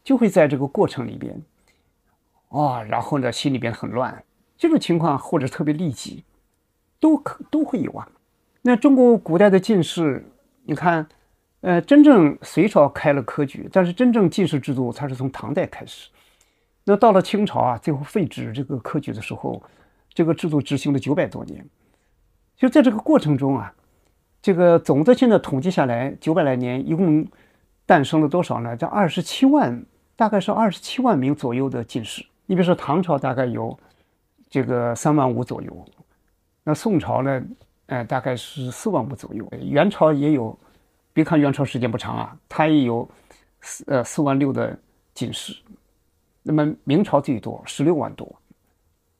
[0.05, 1.41] 就会在这个过程里边，
[2.47, 4.23] 啊，然后呢，心里边很乱。
[4.57, 6.23] 这种情况或者特别利己，
[6.97, 8.07] 都可都会有啊。
[8.61, 10.25] 那中国古代的进士，
[10.63, 11.05] 你看，
[11.59, 16.09] 呃，真正隋朝开了科举，但是真正进士制度，它是从唐代开始。
[16.83, 19.61] 那到了清朝啊，最后废止这个科举的时候，
[20.13, 21.65] 这个制度执行了九百多年。
[22.55, 23.73] 就在这个过程中啊。
[24.43, 27.27] 这个总的现在统计下来，九百来年一共
[27.85, 28.75] 诞生了多少呢？
[28.75, 32.25] 这二十七万，大概是二十七万名左右的进士。
[32.47, 33.77] 你比如说唐朝大概有
[34.49, 35.85] 这个三万五左右，
[36.63, 37.43] 那宋朝呢，
[37.85, 39.47] 呃，大概是四万五左右。
[39.61, 40.57] 元朝也有，
[41.13, 43.07] 别看元朝时间不长啊，它也有
[43.61, 44.75] 四呃四万六的
[45.13, 45.55] 进士。
[46.43, 48.35] 那么明朝最多十六万多，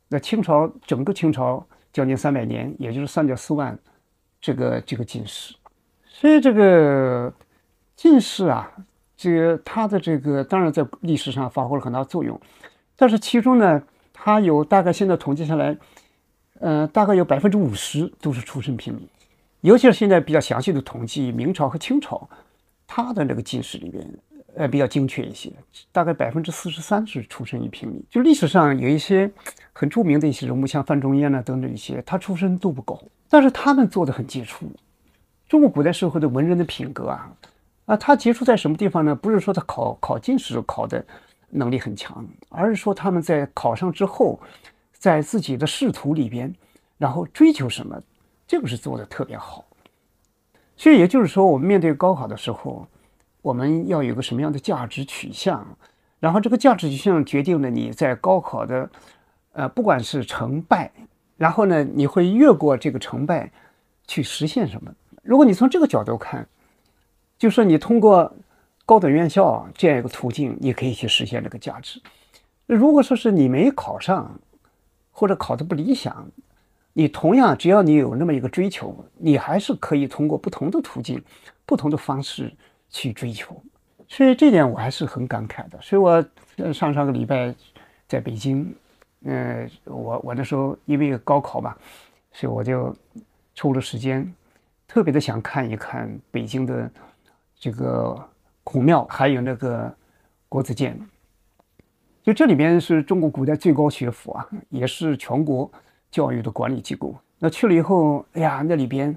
[0.08, 3.78] 那清朝整个清朝将近三百年，也就是三点四万。
[4.44, 5.54] 这个这个进士，
[6.04, 7.32] 所以这个
[7.96, 8.72] 进士啊，
[9.16, 12.42] 这个他的这个当然在历史上发挥了很大作用，
[12.96, 15.78] 但是其中呢，他有大概现在统计下来，
[16.60, 19.08] 呃，大概有百分之五十都是出身平民，
[19.60, 22.28] 尤其是现在比较详细的统计，明朝和清朝，
[22.88, 24.04] 他的那个进士里边，
[24.62, 25.52] 呃，比较精确一些，
[25.92, 28.00] 大概百分之四十三是出身于平民。
[28.12, 29.28] 就历史上有一些
[29.74, 33.02] 很著名的一些人物，像范仲淹呢等等一些，他出身都不高。
[33.28, 34.68] 但是他们做的很杰出，
[35.50, 37.34] 中国古代社会的文人的品格啊，
[37.88, 39.16] 啊，他杰出在什么地方呢？
[39.16, 41.04] 不是说他考考进士考的
[41.50, 44.40] 能力很强，而是说他们在考上之后，
[44.94, 46.54] 在自己的仕途里边，
[47.00, 48.00] 然后追求什么，
[48.48, 49.66] 这个是做的特别好。
[50.78, 52.88] 所以也就是说，我们面对高考的时候，
[53.42, 55.66] 我们要有个什么样的价值取向，
[56.20, 58.90] 然后这个价值取向决定了你在高考的，
[59.54, 60.92] 呃，不管是成败。
[61.38, 63.52] 然后呢，你会越过这个成败，
[64.06, 64.94] 去实现什么？
[65.24, 66.48] 如果你从这个角度看，
[67.40, 68.32] 就说你通过
[68.86, 72.00] 高等院校这样一个途径，你可以去实现这个价值。
[72.68, 74.40] 如果说是你没考上，
[75.12, 76.28] 或者考的不理想，
[76.94, 81.24] 你同样只要你有那么一个追求，你还是可以通过不同的途径、
[81.66, 82.54] 不同的方式
[82.92, 83.60] 去追求。
[84.08, 85.82] 所以这点我还是很感慨的。
[85.82, 86.24] 所以我
[86.72, 87.52] 上上个礼拜
[88.08, 88.72] 在北京。
[89.24, 91.76] 嗯，我我那时候因为高考嘛，
[92.34, 92.92] 所以我就
[93.54, 94.34] 抽了时间，
[94.88, 96.92] 特别的想看一看北京的
[97.56, 98.20] 这个
[98.64, 99.96] 孔庙，还有那个
[100.50, 101.00] 国子监。
[102.24, 105.72] 就这里边是中国古代最高学府啊，也是全国
[106.10, 107.16] 教育的管理机构。
[107.38, 109.16] 那去了以后，哎呀，那里边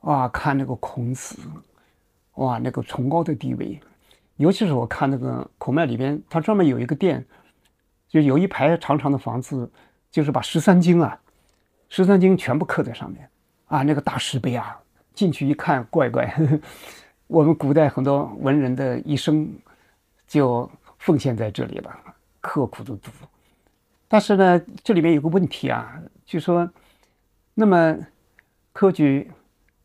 [0.00, 1.38] 哇，看那个孔子，
[2.34, 3.80] 哇，那个崇高的地位，
[4.36, 7.24] 尤其是我看那个孔庙里边，它专门有一个殿。
[8.06, 9.68] 就有一排长长的房子，
[10.08, 11.20] 就是把十三经啊，
[11.88, 13.28] 十三经全部刻在上面
[13.66, 14.78] 啊，那个大石碑啊，
[15.12, 16.32] 进去一看，怪怪，
[17.26, 19.48] 我们古代很多文人的一生
[20.28, 21.90] 就奉献在这里了，
[22.40, 23.10] 刻苦的读。
[24.06, 26.70] 但是呢，这里面有个问题啊，就说，
[27.52, 27.98] 那么
[28.72, 29.28] 科举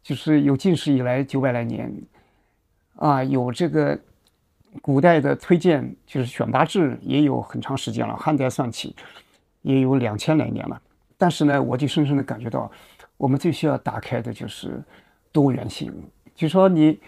[0.04, 1.92] 就是有进士以来九百来年，
[3.00, 3.98] 啊，有这个
[4.82, 8.94] 古代的推荐就是选拔制也有很长时间了，汉代算起
[9.62, 10.82] 也有两千来年了。
[11.18, 12.70] 但是呢，我就深深的感觉到，
[13.16, 14.84] 我们最需要打开的就是
[15.32, 15.94] 多元性。
[16.36, 17.00] 就说你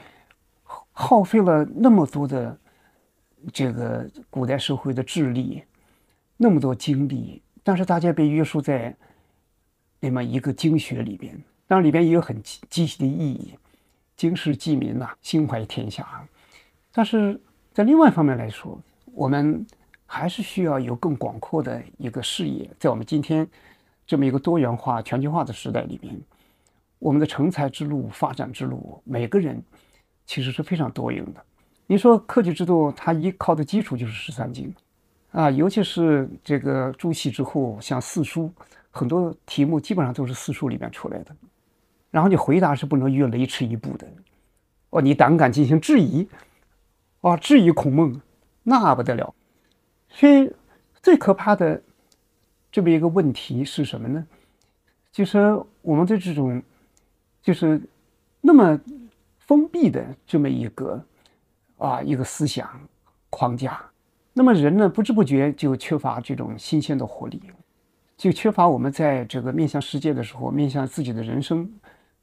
[0.92, 2.58] 耗费了那么多的
[3.52, 5.62] 这个古代社会的智力，
[6.38, 8.96] 那么多精力，但是大家被约束在
[10.00, 13.54] 那么一个经学里边，当然里边也有很积极的意义，
[14.22, 16.06] 经世济民呐，心怀天下。
[16.92, 17.42] 但是
[17.74, 18.80] 在另外一方面来说，
[19.16, 19.66] 我们
[20.06, 23.48] 还是需要有更广阔的一个视野，在我们今天
[24.06, 26.16] 这么一个多元化、全球化的时代里边。
[27.00, 29.60] 我们的成才之路、发展之路，每个人
[30.28, 31.44] 其实是非常多样的。
[31.88, 34.72] 你说科举制度，它依靠的基础就是十三经
[35.32, 38.54] 啊，尤其是这个朱熹之后，像四书，
[38.92, 41.36] 很多题目基本上都是四书里面出来的。
[42.12, 44.08] 然后你回答是不能越雷池一步的。
[44.92, 46.28] 哦，你胆敢进行质疑，
[47.22, 48.22] 啊，质疑孔孟，
[48.62, 49.34] 那不得了。
[50.10, 50.54] 所以
[51.02, 51.82] 最可怕的
[52.72, 54.28] 这么一个问题是什么呢？
[55.12, 55.40] 就是
[55.82, 56.62] 我们的这种。
[57.44, 57.82] 就是
[58.40, 58.80] 那么
[59.40, 61.04] 封闭的这么一个
[61.80, 62.70] 啊一个思想
[63.32, 63.82] 框架，
[64.32, 67.42] 那么人呢不知不觉就缺乏这种新鲜的活力，
[68.16, 71.68] 就缺乏我们在这个面向世界的时候，面向自己的人生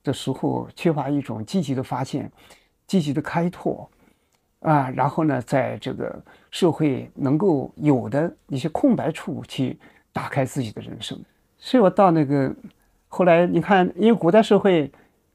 [0.08, 2.32] 的时候，缺乏一种积极的发现、
[2.86, 3.88] 积极的开拓
[4.60, 9.78] 啊，然后呢，在这个社会能够有的一些空白处去
[10.12, 11.16] 打开自己的人生。
[11.58, 12.52] 所以我到那个
[13.08, 14.90] 后来，你看，因为古代社会。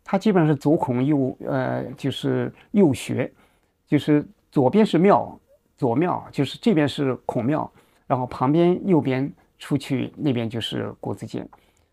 [0.06, 3.32] 它基本上是左孔右呃，就是右学，
[3.88, 5.40] 就是左边是庙，
[5.78, 7.72] 左庙就是这边是孔庙，
[8.06, 11.48] 然后旁边右边出去那边就是国子监，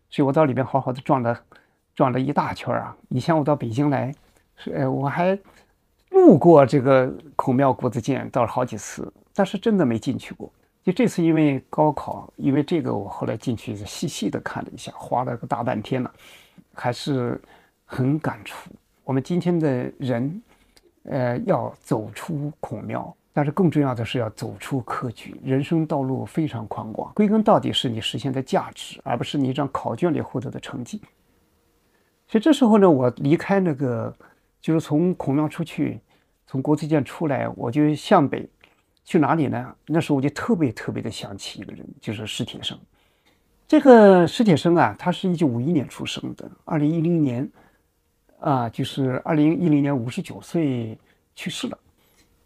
[0.09, 1.41] 所以我到里边好好的转了
[1.95, 2.95] 转了一大圈啊。
[3.09, 4.13] 以前我到北京来，
[4.57, 5.37] 是呃我还
[6.09, 10.51] 路过这个孔庙国子监，到了好几次，但是真的没进去过。
[10.83, 16.11] 就这次因为高考，因为这个我后来进去细细的看了一下，花了个大半天了，
[16.73, 17.39] 还是。
[17.93, 18.71] 很感触，
[19.03, 20.41] 我们今天的人，
[21.03, 25.35] 呃，要走出孔庙，但是更重要的是要走出科举。
[25.43, 31.01] 人生道路非常宽广，归根到底是你实现的价值，而不是你一张考卷里获得的成绩。
[32.31, 34.15] 所以这时候呢，我离开那个，
[34.61, 35.99] 就是从孔庙出去，
[36.47, 38.49] 从国子监出来，我就向北，
[39.03, 39.75] 去哪里呢？
[39.85, 42.79] 那时候我就特别特别的想起一个人，就是史铁生。
[43.67, 47.51] 这个史铁生啊，他是一九五一年出生的，二零一零年。
[48.39, 50.97] 啊，就是二零一零年五十九岁
[51.35, 51.77] 去世了。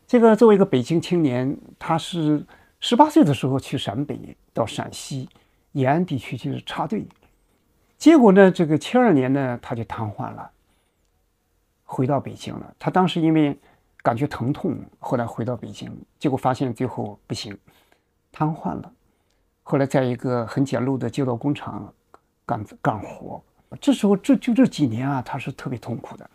[0.05, 2.45] 这个作为一个北京青年，他是
[2.81, 5.29] 十八岁的时候去陕北到陕西
[5.71, 7.05] 延安地区去插队，
[7.97, 10.51] 结果呢，这个七二年呢他就瘫痪了，
[11.83, 12.75] 回到北京了。
[12.77, 13.57] 他当时因为
[14.03, 17.57] 感觉疼痛，后来回到北京，结果发现最后不行，
[18.31, 18.91] 瘫痪了。
[19.63, 21.91] 后来在一个很简陋的街道工厂
[22.45, 23.43] 干干活。
[23.81, 26.29] 这时候，这就这几年啊，他是特别痛苦的，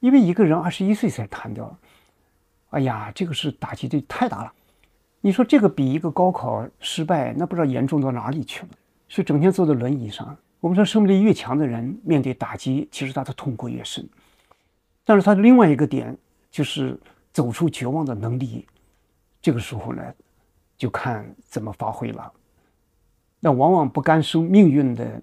[0.00, 1.78] 因为一个人二十一岁才瘫掉了，
[2.70, 4.52] 哎呀，这个是打击的太大了。
[5.20, 8.68] 你说这个比一个高考失败，那不知道严重到哪里去了。
[9.08, 10.36] 是整天坐在轮椅上。
[10.60, 14.08] 我们说，生命力越强的人，面对打击，其实他的痛苦越深。
[15.04, 16.16] 但是他的另外一个点，
[16.50, 16.98] 就是
[17.32, 18.66] 走出绝望的能力，
[19.40, 20.02] 这个时候呢，
[20.76, 22.32] 就看怎么发挥了。
[23.40, 25.22] 那往往不甘生命运的。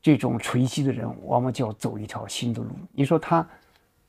[0.00, 2.70] 这种垂击的人，往往就要走一条新的路。
[2.92, 3.46] 你说他，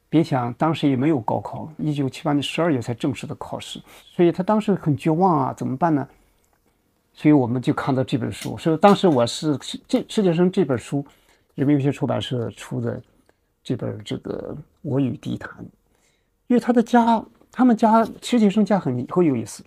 [0.07, 6.07] 别想当时也没有高考，一九七八年十二月才正式的考试，所以他当时很绝望啊，怎么办呢？
[7.19, 11.05] 所以我们就看到这本书，所以当时我是这世界上这本书，
[11.53, 13.01] 人民文学出版社出的
[13.62, 15.51] 这本这个《我与地坛》，
[16.47, 19.62] 因为他的家，他们家实习生家很很有意思，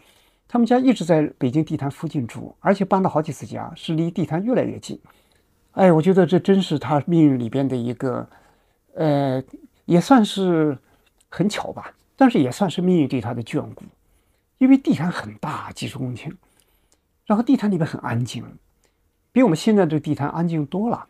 [0.48, 4.98] 他们家一直在北京地坛附近住，而且搬了好几次家，是离地坛越来越近。
[5.72, 8.26] 哎，我觉得这真是他命运里边的一个，
[8.94, 9.42] 呃，
[9.84, 10.78] 也算是
[11.28, 13.84] 很巧吧，但是也算是命运对他的眷顾。
[14.56, 16.32] 因为地坛很大，几十公顷，
[17.32, 18.44] 然后地坛里边很安静，
[19.32, 21.08] 比我们现在这地坛安静多了。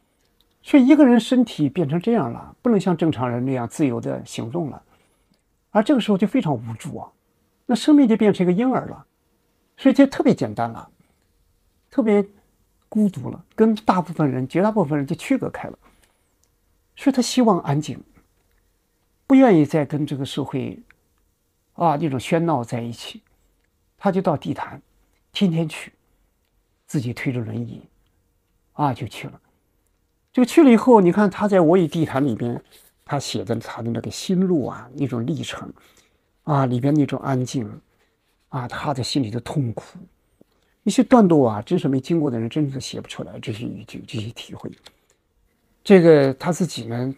[0.63, 4.81] 所以一个人身体变成这样了，不能像正常人那样自由的行动了，
[5.71, 7.11] 而这个时候就非常无助啊，
[7.67, 9.05] 那生命就变成一个婴儿了，
[9.77, 10.89] 所以就特别简单了，
[11.91, 12.25] 特别。
[12.89, 15.79] 孤独了，跟大部分人、绝大部分人就区隔开了，
[16.95, 17.99] 所以他希望安静，
[19.27, 20.79] 不愿意再跟这个社会
[21.73, 23.23] 啊那种喧闹在一起，
[23.97, 24.83] 他就到地坛，
[25.33, 25.91] 天天去，
[26.93, 27.81] 自己推着轮椅
[28.75, 29.41] 啊就去了。
[30.31, 32.63] 就去了以后，你看他在《我与地坛》里边，
[33.03, 35.73] 他写的他的那个心路啊，那种历程
[36.43, 37.67] 啊，里边那种安静
[38.51, 39.99] 啊，他的心里的痛苦，
[40.83, 44.71] 一些段落啊，真是没经过的人真是写不出来这些语句、这些体会。
[45.83, 47.15] 这个他自己呢，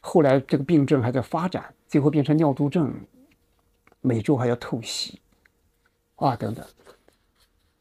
[0.00, 2.92] 后来这个病症还在发展，最后变成尿毒症，
[4.00, 5.20] 每周还要透析
[6.16, 6.66] 啊等等。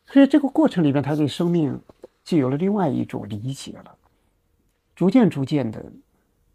[0.08, 1.80] 所以这个过程里边，他对生命
[2.24, 3.96] 就有了另外一种理解了。
[4.96, 5.84] 逐渐逐渐的，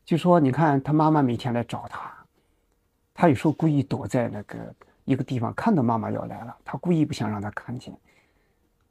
[0.04, 2.12] 就说你看他妈妈每天来找他，
[3.12, 7.94] 他有时候故意躲在那个一个地方，看到妈妈要来了，他故意不想让他看见。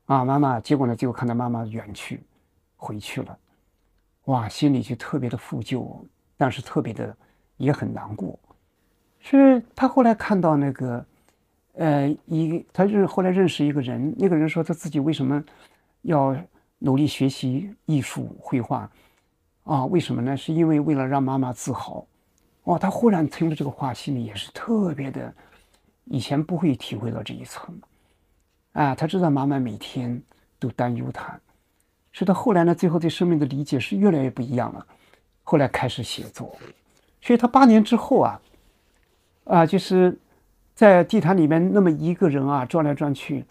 [0.06, 2.24] 啊，妈妈，结果呢，最后看到妈妈远去，
[2.76, 3.38] 回去了，
[4.26, 6.04] 哇，心里就特别的负疚，
[6.36, 7.15] 但是特别的
[7.58, 8.38] 也很难过。
[9.19, 11.06] 是他后来看到那个，
[11.80, 15.42] 呃，一他认后来认识一个人，那个人说他自己为什么
[16.02, 16.36] 要
[16.80, 18.92] 努力学习艺术绘画。
[19.63, 20.36] 啊，为什么呢？
[20.36, 22.06] 是因为为了让妈妈自豪。
[22.65, 25.34] 哇，他忽然听了这个话，心里也是特别的，
[26.04, 27.74] 以前不会体会到这一层。
[28.74, 30.22] 啊，他知道妈妈每天
[30.60, 31.39] 都担忧他，
[32.12, 34.86] 是他后来呢，最后对生命的理解是越来越不一样了。
[35.44, 36.54] 后来开始写作，
[37.22, 38.42] 所以他八年之后啊，
[39.46, 40.18] 啊，就是
[40.80, 43.44] 在地坛里面那么一个人啊，转来转去。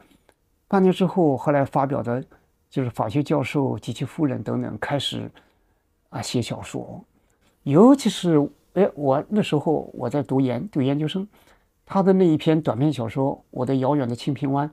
[0.66, 2.24] 半年之后，后来发表的，
[2.70, 5.30] 就是法学教授及其夫人等等开始。
[6.08, 7.04] 啊，写小说，
[7.64, 8.38] 尤其是
[8.72, 11.28] 哎，我那时候我在读研读研究生，
[11.84, 14.66] 他的那一篇短篇小说《我的遥远的清平湾》，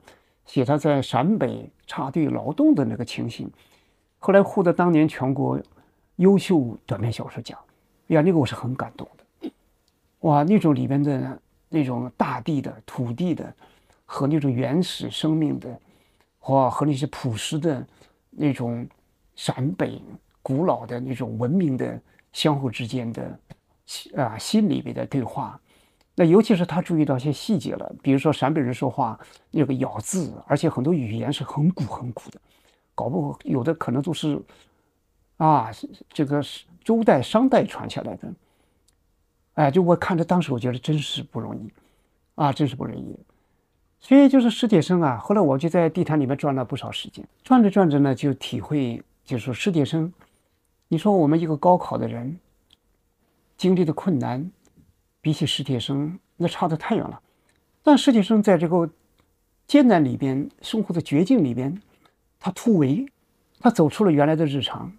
[0.46, 3.50] 写他在陕北插队劳动的那个情形，
[4.18, 5.60] 后来获得当年全国
[6.16, 7.58] 优秀短篇小说奖，
[8.06, 9.50] 呀，那个我是很感动的，
[10.20, 11.38] 哇，那种里边的
[11.76, 13.54] 那种大地的土地的
[14.04, 15.80] 和那种原始生命的，
[16.46, 17.86] 哇，和那些朴实的
[18.30, 18.86] 那种
[19.34, 20.00] 陕北。
[20.48, 22.00] 古老的那种文明的
[22.32, 23.36] 相互之间的
[24.14, 25.60] 啊心里边的对话，
[26.14, 29.18] 那尤其是他注意到一些细节了，比如说陕北人说话
[29.50, 32.40] 那个咬字，而且很多语言是很古很古的，
[32.94, 34.40] 搞不有的可能都是
[35.38, 35.68] 啊
[36.10, 38.32] 这个是周代商代传下来的，
[39.56, 41.70] 哎，就我看着当时我觉得真是不容易
[42.36, 43.18] 啊，真是不容易。
[43.98, 50.12] 所以就是史铁生啊，后来我就在地坛里面转了不少时间，转着转着呢，就体会，就是说史铁生。
[50.88, 52.38] 你说我们一个高考的人
[53.56, 54.48] 经历的困难，
[55.20, 57.20] 比起史铁生那差得太远了。
[57.82, 58.88] 但史铁生在这个
[59.66, 61.80] 艰难里边，生活的绝境里边，
[62.38, 63.06] 他突围，
[63.58, 64.92] 他走出了原来的日常，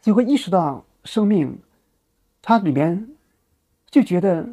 [0.00, 1.58] 就会意识到生命，
[2.40, 3.06] 他里面
[3.90, 4.48] 就觉得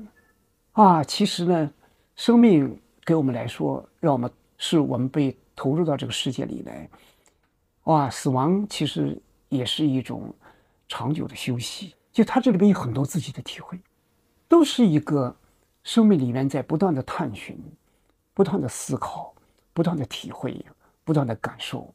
[0.72, 1.72] 啊，其实呢，
[2.16, 6.90] 生命给我们来说，让我们是我们被投入到这个世界里来，
[7.84, 10.34] 哇，死亡其实也是一种。
[10.90, 13.78] 长久的休息，就他这里边有很多自己的体会，
[14.48, 15.36] 都是一个
[15.84, 17.62] 生命里面在不断的探寻、
[18.34, 19.36] 不断的思考、
[19.74, 20.66] 不断的体会、
[21.04, 21.94] 不断的感受，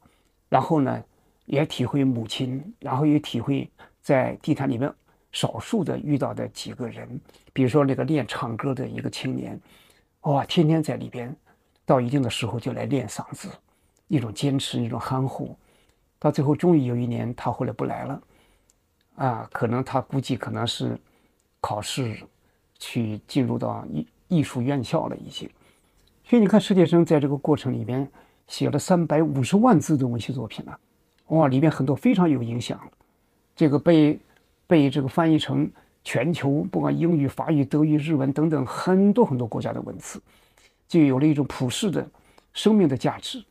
[0.51, 1.03] 然后呢，
[1.47, 3.67] 也体会母亲，然后也体会
[4.03, 4.93] 在地坛里面
[5.33, 7.21] 少数的遇到的几个人，
[7.53, 9.61] 比如说那个练唱歌的一个青年，
[10.21, 11.35] 哇，天天在里边，
[11.85, 13.49] 到一定的时候就来练嗓子，
[14.09, 15.57] 一种坚持，一种憨厚，
[16.19, 18.23] 到最后终于有一年他后来不来了。
[19.17, 20.99] 啊，可能他估计可能是
[21.61, 22.17] 考试
[22.79, 25.49] 去进入到艺艺术院校了已经，
[26.25, 28.11] 所以你看史铁生在这个过程里边
[28.49, 30.79] 写了三百五十万字的文学作品了，
[31.29, 32.81] 哇，里面很多非常有影响，
[33.55, 34.19] 这个被
[34.73, 35.71] 被这个翻译成
[36.03, 40.19] 全球不管英语、法语、德语、日文等等很多很多国家的文字，
[40.89, 42.09] 就有了一种普世的
[42.55, 43.45] 生命的价值。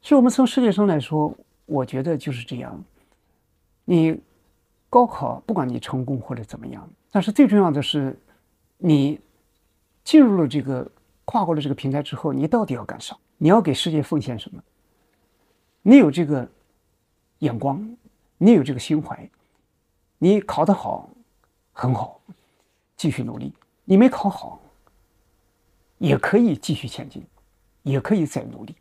[0.00, 2.82] 所以我们从世界上来说，我觉得就是这样，
[3.84, 4.18] 你。
[4.88, 8.16] 高考，不管你成功或者怎么样，但是最重要的是，
[8.78, 9.18] 你
[10.04, 10.88] 进入了这个
[11.24, 13.16] 跨过了这个平台之后，你到底要干啥？
[13.36, 14.62] 你要给世界奉献什么？
[15.82, 16.48] 你有这个
[17.40, 17.84] 眼光，
[18.38, 19.28] 你有这个心怀，
[20.24, 21.10] 你考得好，
[21.70, 22.18] 很好，
[22.96, 23.52] 继续努力；
[23.84, 24.58] 你没考好，
[25.98, 27.22] 也可以继续前进，
[27.82, 28.74] 也可以再努力。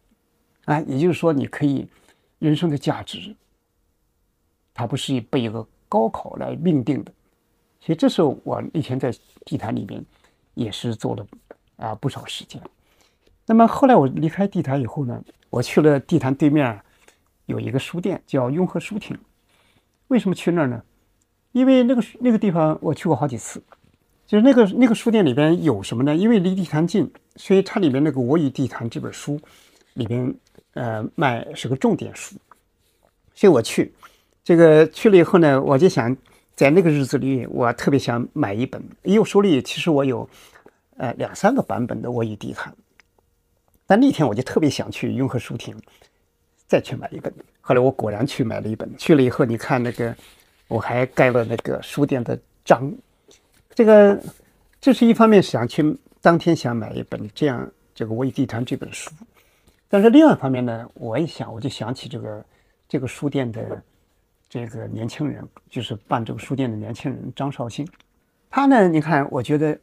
[0.64, 1.86] 啊，也就是说，你可以
[2.40, 3.36] 人生的价值，
[4.74, 5.68] 它不是被一个。
[5.90, 7.12] 高考来命定的，
[7.80, 9.14] 所以这时候我以前在
[9.46, 10.04] 地坛里面
[10.56, 11.28] 也是做了
[11.76, 12.60] 啊不少时间。
[13.46, 16.82] 那么后来我离开地坛以后呢，我去了地坛对面
[17.46, 19.16] 有一个书店叫雍和书亭。
[20.08, 20.84] 为什么去那儿呢？
[21.54, 23.64] 因为那个那个地方我去过好几次，
[24.28, 26.14] 就是那个那个书店里边有什么呢？
[26.16, 29.40] 因为离地坛近，所以它里面那个《我与地坛》这本书
[29.94, 30.34] 里边，
[30.74, 32.36] 呃，卖是个重点书。
[33.36, 33.94] 所以我去，
[34.44, 36.16] 这个去了以后呢，我就想
[36.56, 38.82] 在那个日子里，我特别想买一本。
[39.04, 40.28] 因为我手里其实我有
[40.98, 42.74] 呃两三个版本的《我与地坛》，
[43.86, 45.76] 但那天我就特别想去雍和书亭
[46.68, 47.32] 再去买一本。
[47.62, 48.92] 后来我果然去买了一本。
[48.98, 50.16] 去了以后，你看那个，
[50.74, 52.92] 我还盖了那个书店的章。
[53.76, 54.20] 这个
[54.82, 59.12] 这是一方面想去当天想买一本这样这个《我与地坛》这本书，
[59.88, 62.46] 但是另外一方面呢，我一想我就想起这个
[62.90, 63.84] 这个书店的
[64.50, 67.88] 这个年轻人，就是办这个书店的年轻人张绍兴。
[68.50, 69.80] 他呢，你看，我觉得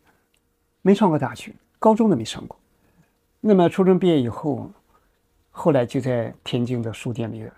[0.82, 2.58] 没上过大学，高中都没上过。
[3.40, 4.68] 那么初中毕业以后，
[5.52, 7.48] 后来就在天津的书店里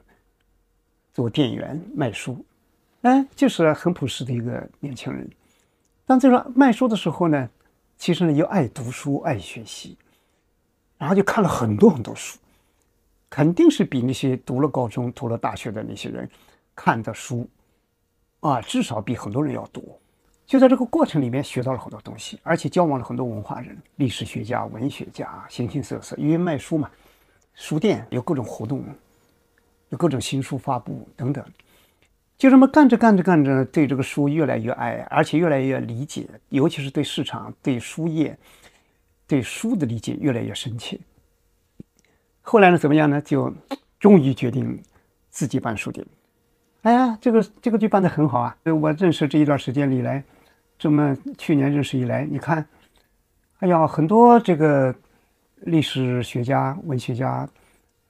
[1.14, 2.44] 做店员卖书，
[3.02, 5.28] 哎，就是很朴实的一个年轻人。
[6.06, 7.48] 当这个卖书的时候呢，
[7.96, 9.96] 其实呢又爱读书、爱学习，
[10.98, 12.38] 然后就看了很多很多书，
[13.28, 16.28] 肯定是比那些读了高中、读了大学的那些人
[16.76, 17.48] 看的书
[18.40, 19.82] 啊，至少比很多人要多。
[20.46, 26.14] 就在这个过程里面学到了很多东西，而且交往了很多文化人、历史学家、文学家，形形色色。
[26.16, 26.90] 因为卖书嘛，
[27.54, 28.84] 书店有各种活动，
[29.88, 31.44] 有各种新书发布等等。
[32.42, 38.36] 就这么干着干着干着，对这个书越来越爱，而且越来越理解，尤其是对市场、对书业、
[39.28, 40.98] 对书的理解越来越深切。
[42.40, 43.20] 后来呢，怎么样呢？
[43.20, 43.54] 就
[44.00, 44.82] 终于决定
[45.30, 46.04] 自己办书店。
[46.80, 48.56] 哎呀，这个这个就办得很好啊！
[48.64, 50.24] 我认识这一段时间里来，
[50.76, 52.66] 这么去年认识以来，你看，
[53.60, 54.92] 哎呀，很多这个
[55.58, 57.48] 历史学家、文学家、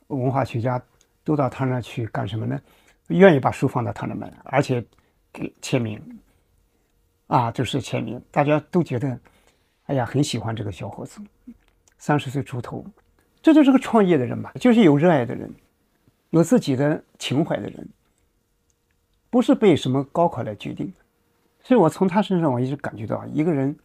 [0.06, 0.82] 文化学家
[1.22, 2.58] 都到他那去干什么呢？
[3.18, 4.84] 愿意把书放到他那门，而且
[5.32, 6.00] 给签名，
[7.26, 9.18] 啊，就是签名，大家都觉得，
[9.84, 11.20] 哎呀，很喜欢这个小伙子，
[11.98, 12.84] 三十岁出头，
[13.42, 15.52] 这就是个创业的人嘛，就是有热爱的人，
[16.30, 17.88] 有自己的情怀的人，
[19.30, 20.94] 不是被什么高考来决定的。
[21.62, 23.76] 所以我从他身上，我一直感觉到，一个人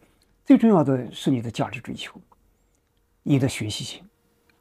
[0.44, 2.20] 最重要的是你的价值追求，
[3.22, 4.02] 你的学习性。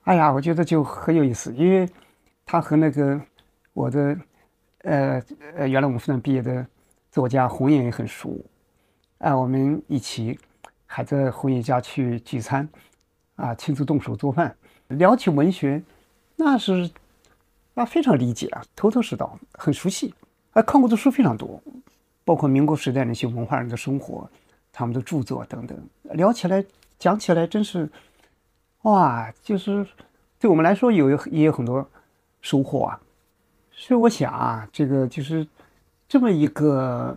[0.03, 1.87] 哎呀，我觉得就很有意思，因为
[2.45, 3.21] 他和那个
[3.73, 4.17] 我的。
[4.83, 5.21] 呃
[5.55, 6.65] 呃，原来我们复旦毕业的
[7.11, 8.39] 作家红岩也很熟，
[9.17, 10.39] 啊，我们一起
[10.85, 12.67] 还在红岩家去聚餐，
[13.35, 14.55] 啊，亲自动手做饭，
[14.89, 15.81] 聊起文学，
[16.35, 16.89] 那是
[17.73, 20.13] 啊非常理解啊，头头是道，很熟悉，
[20.51, 21.61] 啊，看过的书非常多，
[22.23, 24.29] 包括民国时代那些文化人的生活，
[24.71, 25.77] 他们的著作等等，
[26.15, 26.63] 聊起来
[26.99, 27.89] 讲起来真是，
[28.83, 29.85] 哇，就是
[30.39, 31.89] 对我们来说有也有很多
[32.41, 33.01] 收获啊。
[33.79, 35.47] 所以我想啊，这个就是
[36.09, 37.15] 这么一个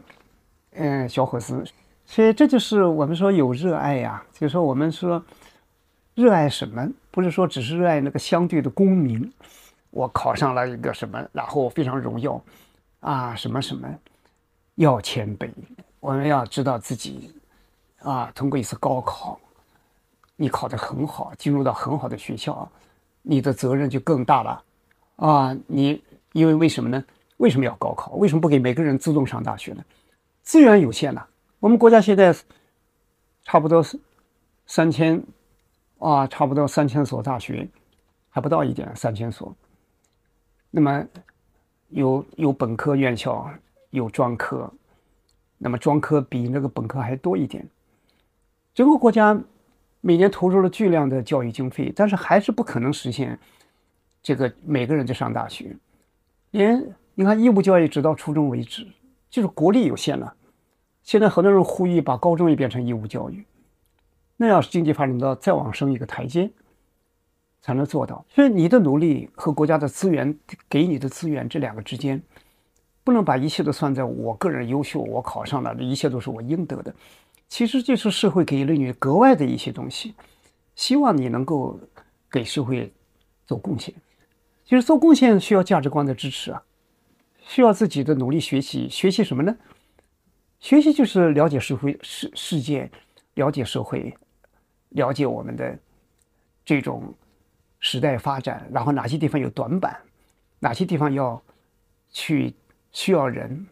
[0.73, 1.65] 嗯小伙子，
[2.05, 4.23] 所以这就是我们说有热爱呀。
[4.35, 5.25] 就是说我们说
[6.15, 9.33] 热爱什么，不是说只是热爱那个相对的功名。
[9.91, 12.41] 我考上了一个什么，然后非常荣耀
[13.01, 13.89] 啊，什么什么，
[14.75, 15.51] 要谦卑。
[15.99, 17.33] 我们要知道自己
[18.01, 19.41] 啊，通过一次高考，
[20.37, 22.71] 你考得很好，进入到很好的学校，
[23.23, 24.63] 你的责任就更大了
[25.17, 26.03] 啊，你。
[26.33, 27.05] 因为为什么呢？
[27.39, 28.13] 为什么要高考？
[28.13, 29.85] 为什么不给每个人自动上大学呢？
[30.43, 31.27] 资源有限呐。
[31.59, 32.35] 我们国家现在
[33.45, 33.99] 差不多是
[34.67, 35.23] 三千
[35.99, 37.69] 啊，差不多三千所大学，
[38.29, 39.55] 还不到一点三千所。
[40.71, 41.05] 那么
[41.89, 43.51] 有有本科院校，
[43.91, 44.73] 有专科，
[45.59, 47.67] 那么专科比那个本科还多一点。
[48.73, 49.39] 整个国家
[50.01, 53.39] 每年投入了巨量的教育经费，但是还是不可能实现
[54.23, 55.77] 这个每个人就上大学。
[56.51, 58.87] 连你看义务教育直到初中为止，
[59.29, 60.35] 就是国力有限了。
[61.03, 63.45] 现在很多人呼吁把高中也变成义务教育，
[64.37, 66.51] 那要是经济发展到再往升一个台阶，
[67.63, 68.25] 才能做到。
[68.29, 70.37] 所以你的努力和国家的资源
[70.69, 72.23] 给你的资源这两个之间，
[73.03, 76.95] 不能把一切都算在我个人优秀，我考上了，这一切都是我应得的。
[77.49, 80.15] 其实就是社会给了你格外的一些东西，
[80.75, 81.79] 希望你能够
[82.31, 82.93] 给社会
[83.47, 83.93] 做贡献。
[84.71, 86.63] 就是做贡献需要价值观的支持啊，
[87.41, 88.89] 需要自己的努力学习。
[88.89, 89.57] 学习什么呢？
[90.61, 92.89] 学习就是了解社会世世界，
[93.35, 94.17] 了解社会，
[94.91, 95.77] 了解我们的
[96.65, 97.13] 这种
[97.81, 100.01] 时代发展，然后哪些地方有短板，
[100.61, 101.43] 哪些地方要
[102.11, 102.55] 去
[102.93, 103.67] 需要人，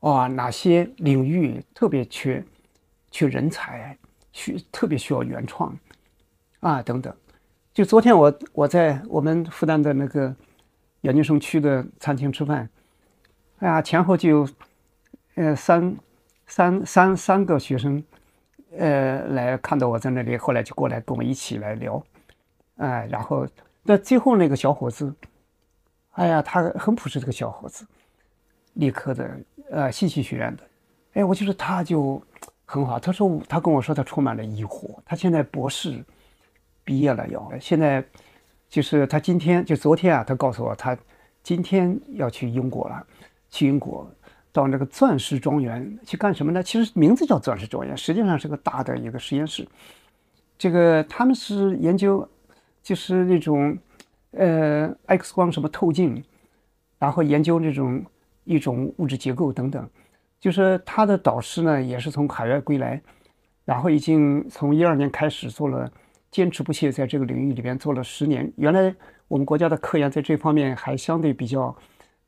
[0.00, 2.44] 啊，哪些领域特别缺
[3.10, 3.96] 缺人才，
[4.30, 5.74] 需特别需要原创，
[6.60, 7.16] 啊，等等。
[7.76, 10.34] 就昨天我我在我们复旦的那个
[11.02, 12.66] 研究生区的餐厅吃饭，
[13.58, 14.48] 哎呀，前后就有
[15.34, 15.94] 呃三
[16.46, 18.02] 三三三个学生
[18.78, 22.02] 呃，来看到我在那里，后来就过来跟我一起来聊，
[22.78, 23.46] 哎，然后
[23.82, 25.14] 那最后那个小伙子，
[26.12, 27.86] 哎呀，他很朴实，这个小伙子，
[28.72, 29.38] 理科的，
[29.70, 30.62] 呃，信息学院的，
[31.12, 32.22] 哎，我觉得他就
[32.64, 32.98] 很好。
[32.98, 34.98] 他说，他跟我说，他充满了疑惑。
[35.04, 36.02] 他现在博士
[36.86, 38.02] 毕业了，要现在
[38.70, 40.96] 就是他今天就昨天啊，他告诉我，他
[41.42, 43.06] 今天要去英国了，
[43.50, 44.10] 去英国。
[44.52, 46.62] 到那个钻石庄园去干什么呢？
[46.62, 49.68] 其实名字叫钻石庄园，实际上是个大的一个实验室。
[50.56, 52.26] 这个他们是研究，
[52.82, 53.76] 就是那种，
[54.30, 56.24] 呃，X 光什么透镜，
[56.98, 58.02] 然后研究那种
[58.44, 59.86] 一种物质结构等等。
[60.40, 62.98] 就是他的导师呢，也是从海外归来，
[63.66, 65.92] 然后已经从一二年开始做了，
[66.36, 68.52] 坚持不懈在这个领域里边做了十年。
[68.56, 68.94] 原来
[69.26, 71.74] 我们国家的科研在这方面还相对比较。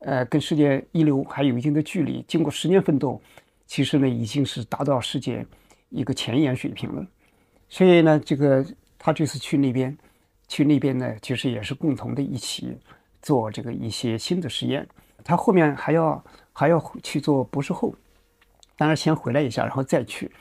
[0.01, 2.23] 呃，跟世界一流还有一定的距离。
[2.25, 3.21] 经过十年奋斗，
[3.67, 5.45] 其实呢，已经是达到世界
[5.89, 7.05] 一个前沿水平了。
[7.67, 8.65] 所以呢，这个
[8.97, 9.97] 他这次去那边，
[10.47, 12.77] 去那边呢，其实也是共同的一起
[13.21, 14.87] 做这个一些新的实验。
[15.21, 17.93] 他后面还要还要去做博士后，
[18.77, 20.31] 当然先回来一下，然后再去。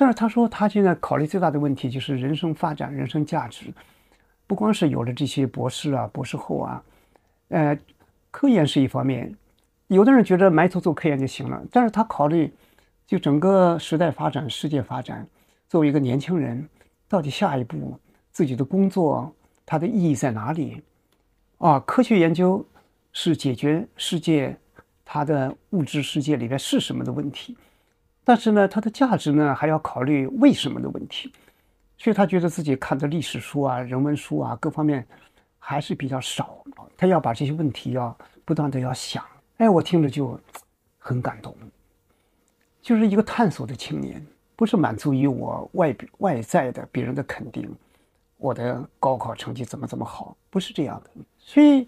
[0.00, 3.66] 但是他说，他现在考虑最大的问题就是人生发展、人生价值，
[4.46, 6.82] 不光是有了这些博士啊、博士后啊，
[7.48, 7.78] 呃。
[8.32, 9.34] 科研是一方面，
[9.88, 12.48] 有的人觉得埋头做科研就行了，但是他考虑，
[13.04, 15.26] 就整个时代发展、世界发展，
[15.68, 16.68] 作为一个年轻人，
[17.08, 17.98] 到底下一步
[18.30, 19.34] 自己的工作
[19.66, 20.80] 它的意义在哪里？
[21.58, 22.64] 啊，科学研究
[23.12, 24.56] 是解决世界
[25.04, 27.58] 它的物质世界里边是什么的问题，
[28.30, 31.32] 但是呢，它的价值呢还要考虑为什么的问题，
[31.98, 35.04] 所以他觉得自己看的历史书啊、人文书啊各方面。
[35.62, 36.64] 还是比较少，
[36.96, 38.16] 他要把这些问题要
[38.46, 39.22] 不断的要想，
[39.58, 40.40] 哎，我听着就
[40.98, 41.54] 很感动，
[42.80, 44.26] 就是一个探索的青年，
[44.56, 47.70] 不是满足于我外外在的别人的肯定，
[48.38, 51.10] 我的高考成绩怎么怎么好，不是这样的。
[51.38, 51.86] 所以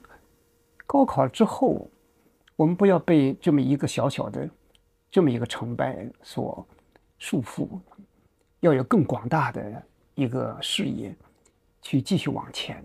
[0.86, 1.88] 高考之后，
[2.54, 4.48] 我们不要被这么一个小小的
[5.12, 6.66] 这么一个成败所
[7.18, 7.68] 束缚，
[8.60, 9.82] 要有更广大的
[10.14, 11.14] 一个视野
[11.82, 12.82] 去继续往前。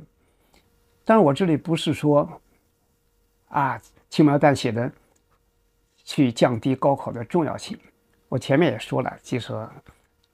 [1.05, 2.29] 但是我这里不是说，
[3.47, 4.91] 啊轻描淡写的
[6.03, 7.79] 去降低高考的重要性。
[8.27, 9.67] 我前面也说了，就说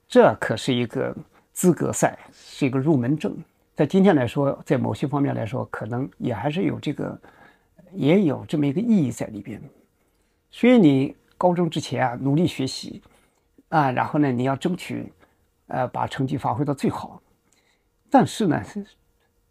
[0.08, 1.16] 这可是一个
[1.52, 3.38] 资格赛，是一个入门证。
[3.76, 7.20] 在今天来说，在某些方面来说，可能也还是有这个，
[7.92, 9.62] 也有这么一个意义在里边。
[10.50, 13.02] 所以你高中之前啊，努力学习
[13.68, 15.12] 啊，然后呢，你要争取
[15.68, 17.22] 呃把成绩发挥到最好。
[18.10, 18.64] 但是呢，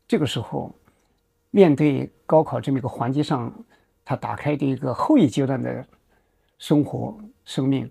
[0.09, 0.75] 这个时候。
[1.55, 3.53] 面对高考这么一个环节上，
[4.07, 5.87] 它打开的一个后一阶段的
[6.57, 7.15] 生活
[7.45, 7.91] 生命，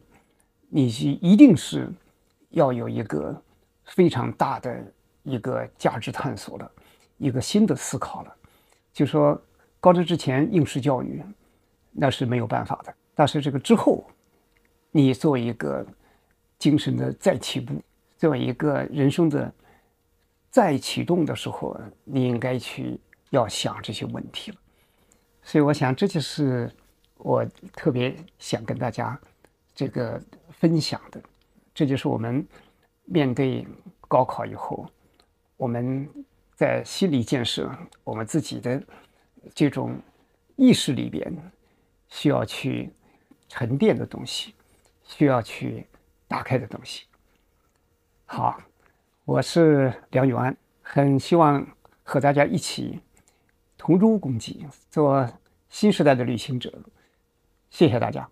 [0.68, 1.88] 你是一定是
[2.50, 3.40] 要有一个
[3.86, 4.84] 非常大的
[5.22, 6.72] 一个价值探索的
[7.20, 8.36] 一个新的思考了。
[8.92, 9.40] 就说
[9.80, 11.22] 高中之前应试教育
[11.92, 12.92] 那是没有办法的，
[13.22, 14.04] 但是这个之后，
[14.90, 15.86] 你作为一个
[16.58, 17.80] 精神的再起步，
[18.18, 19.54] 作为一个人生的
[20.50, 23.00] 再启动的时候，你应该去。
[23.30, 24.58] 要想这些问题了，
[25.42, 26.70] 所以我想这就是
[27.16, 29.18] 我特别想跟大家
[29.74, 31.24] 这个分享的，
[31.74, 32.46] 这就是我们
[33.06, 33.66] 面对
[34.02, 34.86] 高考以后，
[35.56, 36.06] 我们
[36.54, 38.84] 在心理建设我们自己的
[39.56, 39.98] 这种
[40.58, 41.34] 意识里边
[42.10, 42.92] 需要去
[43.54, 44.56] 沉淀的东西，
[45.04, 45.86] 需要去
[46.26, 47.06] 打开的东西。
[48.26, 48.58] 好，
[49.26, 51.68] 我是梁永安，很希望
[52.02, 53.02] 和大家一起。
[53.78, 55.30] 同舟共济，做
[55.68, 56.82] 新时代的旅行者。
[57.70, 58.30] 谢谢大家。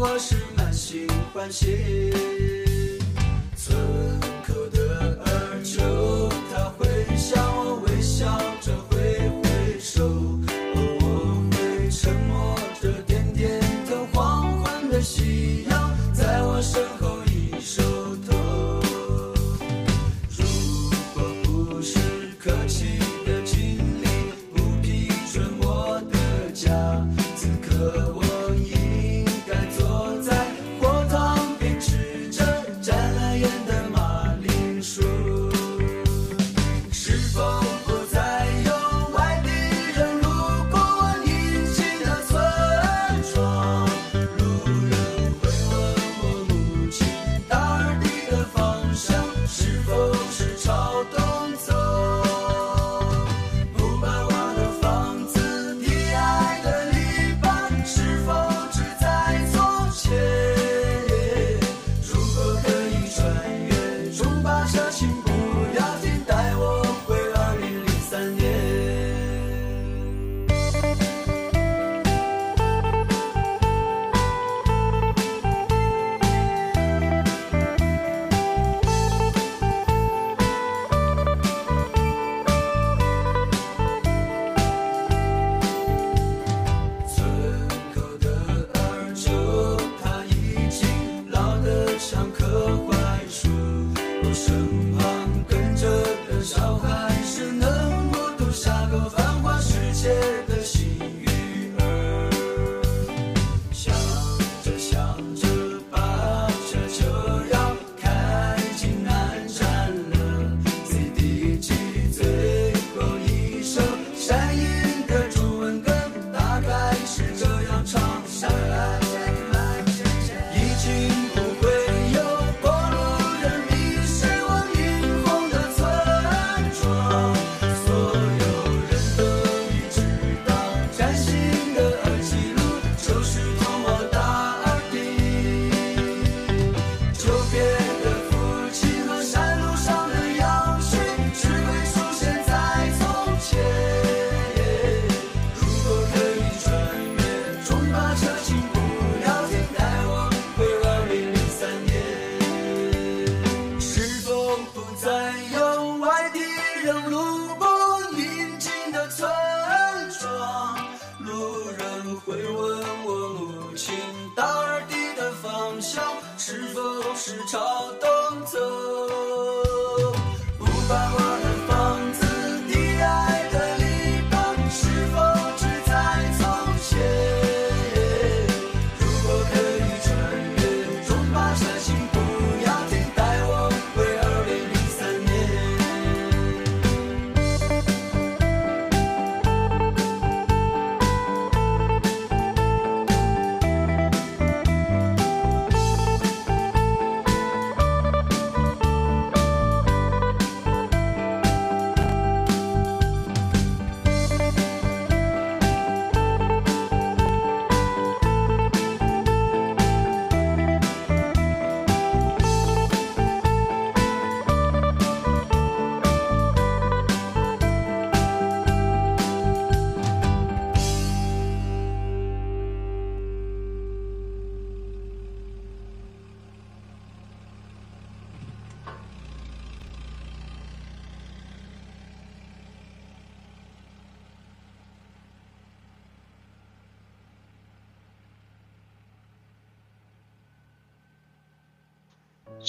[0.00, 2.69] 我是满心欢喜。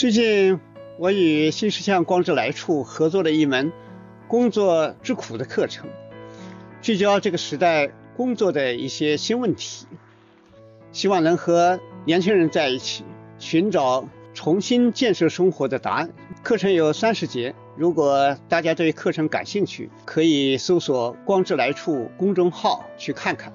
[0.02, 0.60] 最近
[0.98, 3.72] 我与新石像光之来处合作了一门
[4.28, 5.88] 工作之苦的课程，
[6.82, 9.86] 聚焦这个时代工作的一些新问题，
[10.92, 13.04] 希望能和年轻人在一起
[13.38, 16.10] 寻找重新建设生活的答案。
[16.42, 23.54] 课程有三十节，如果大家对课程感兴趣，可以搜索“光之来处”公众号去看看。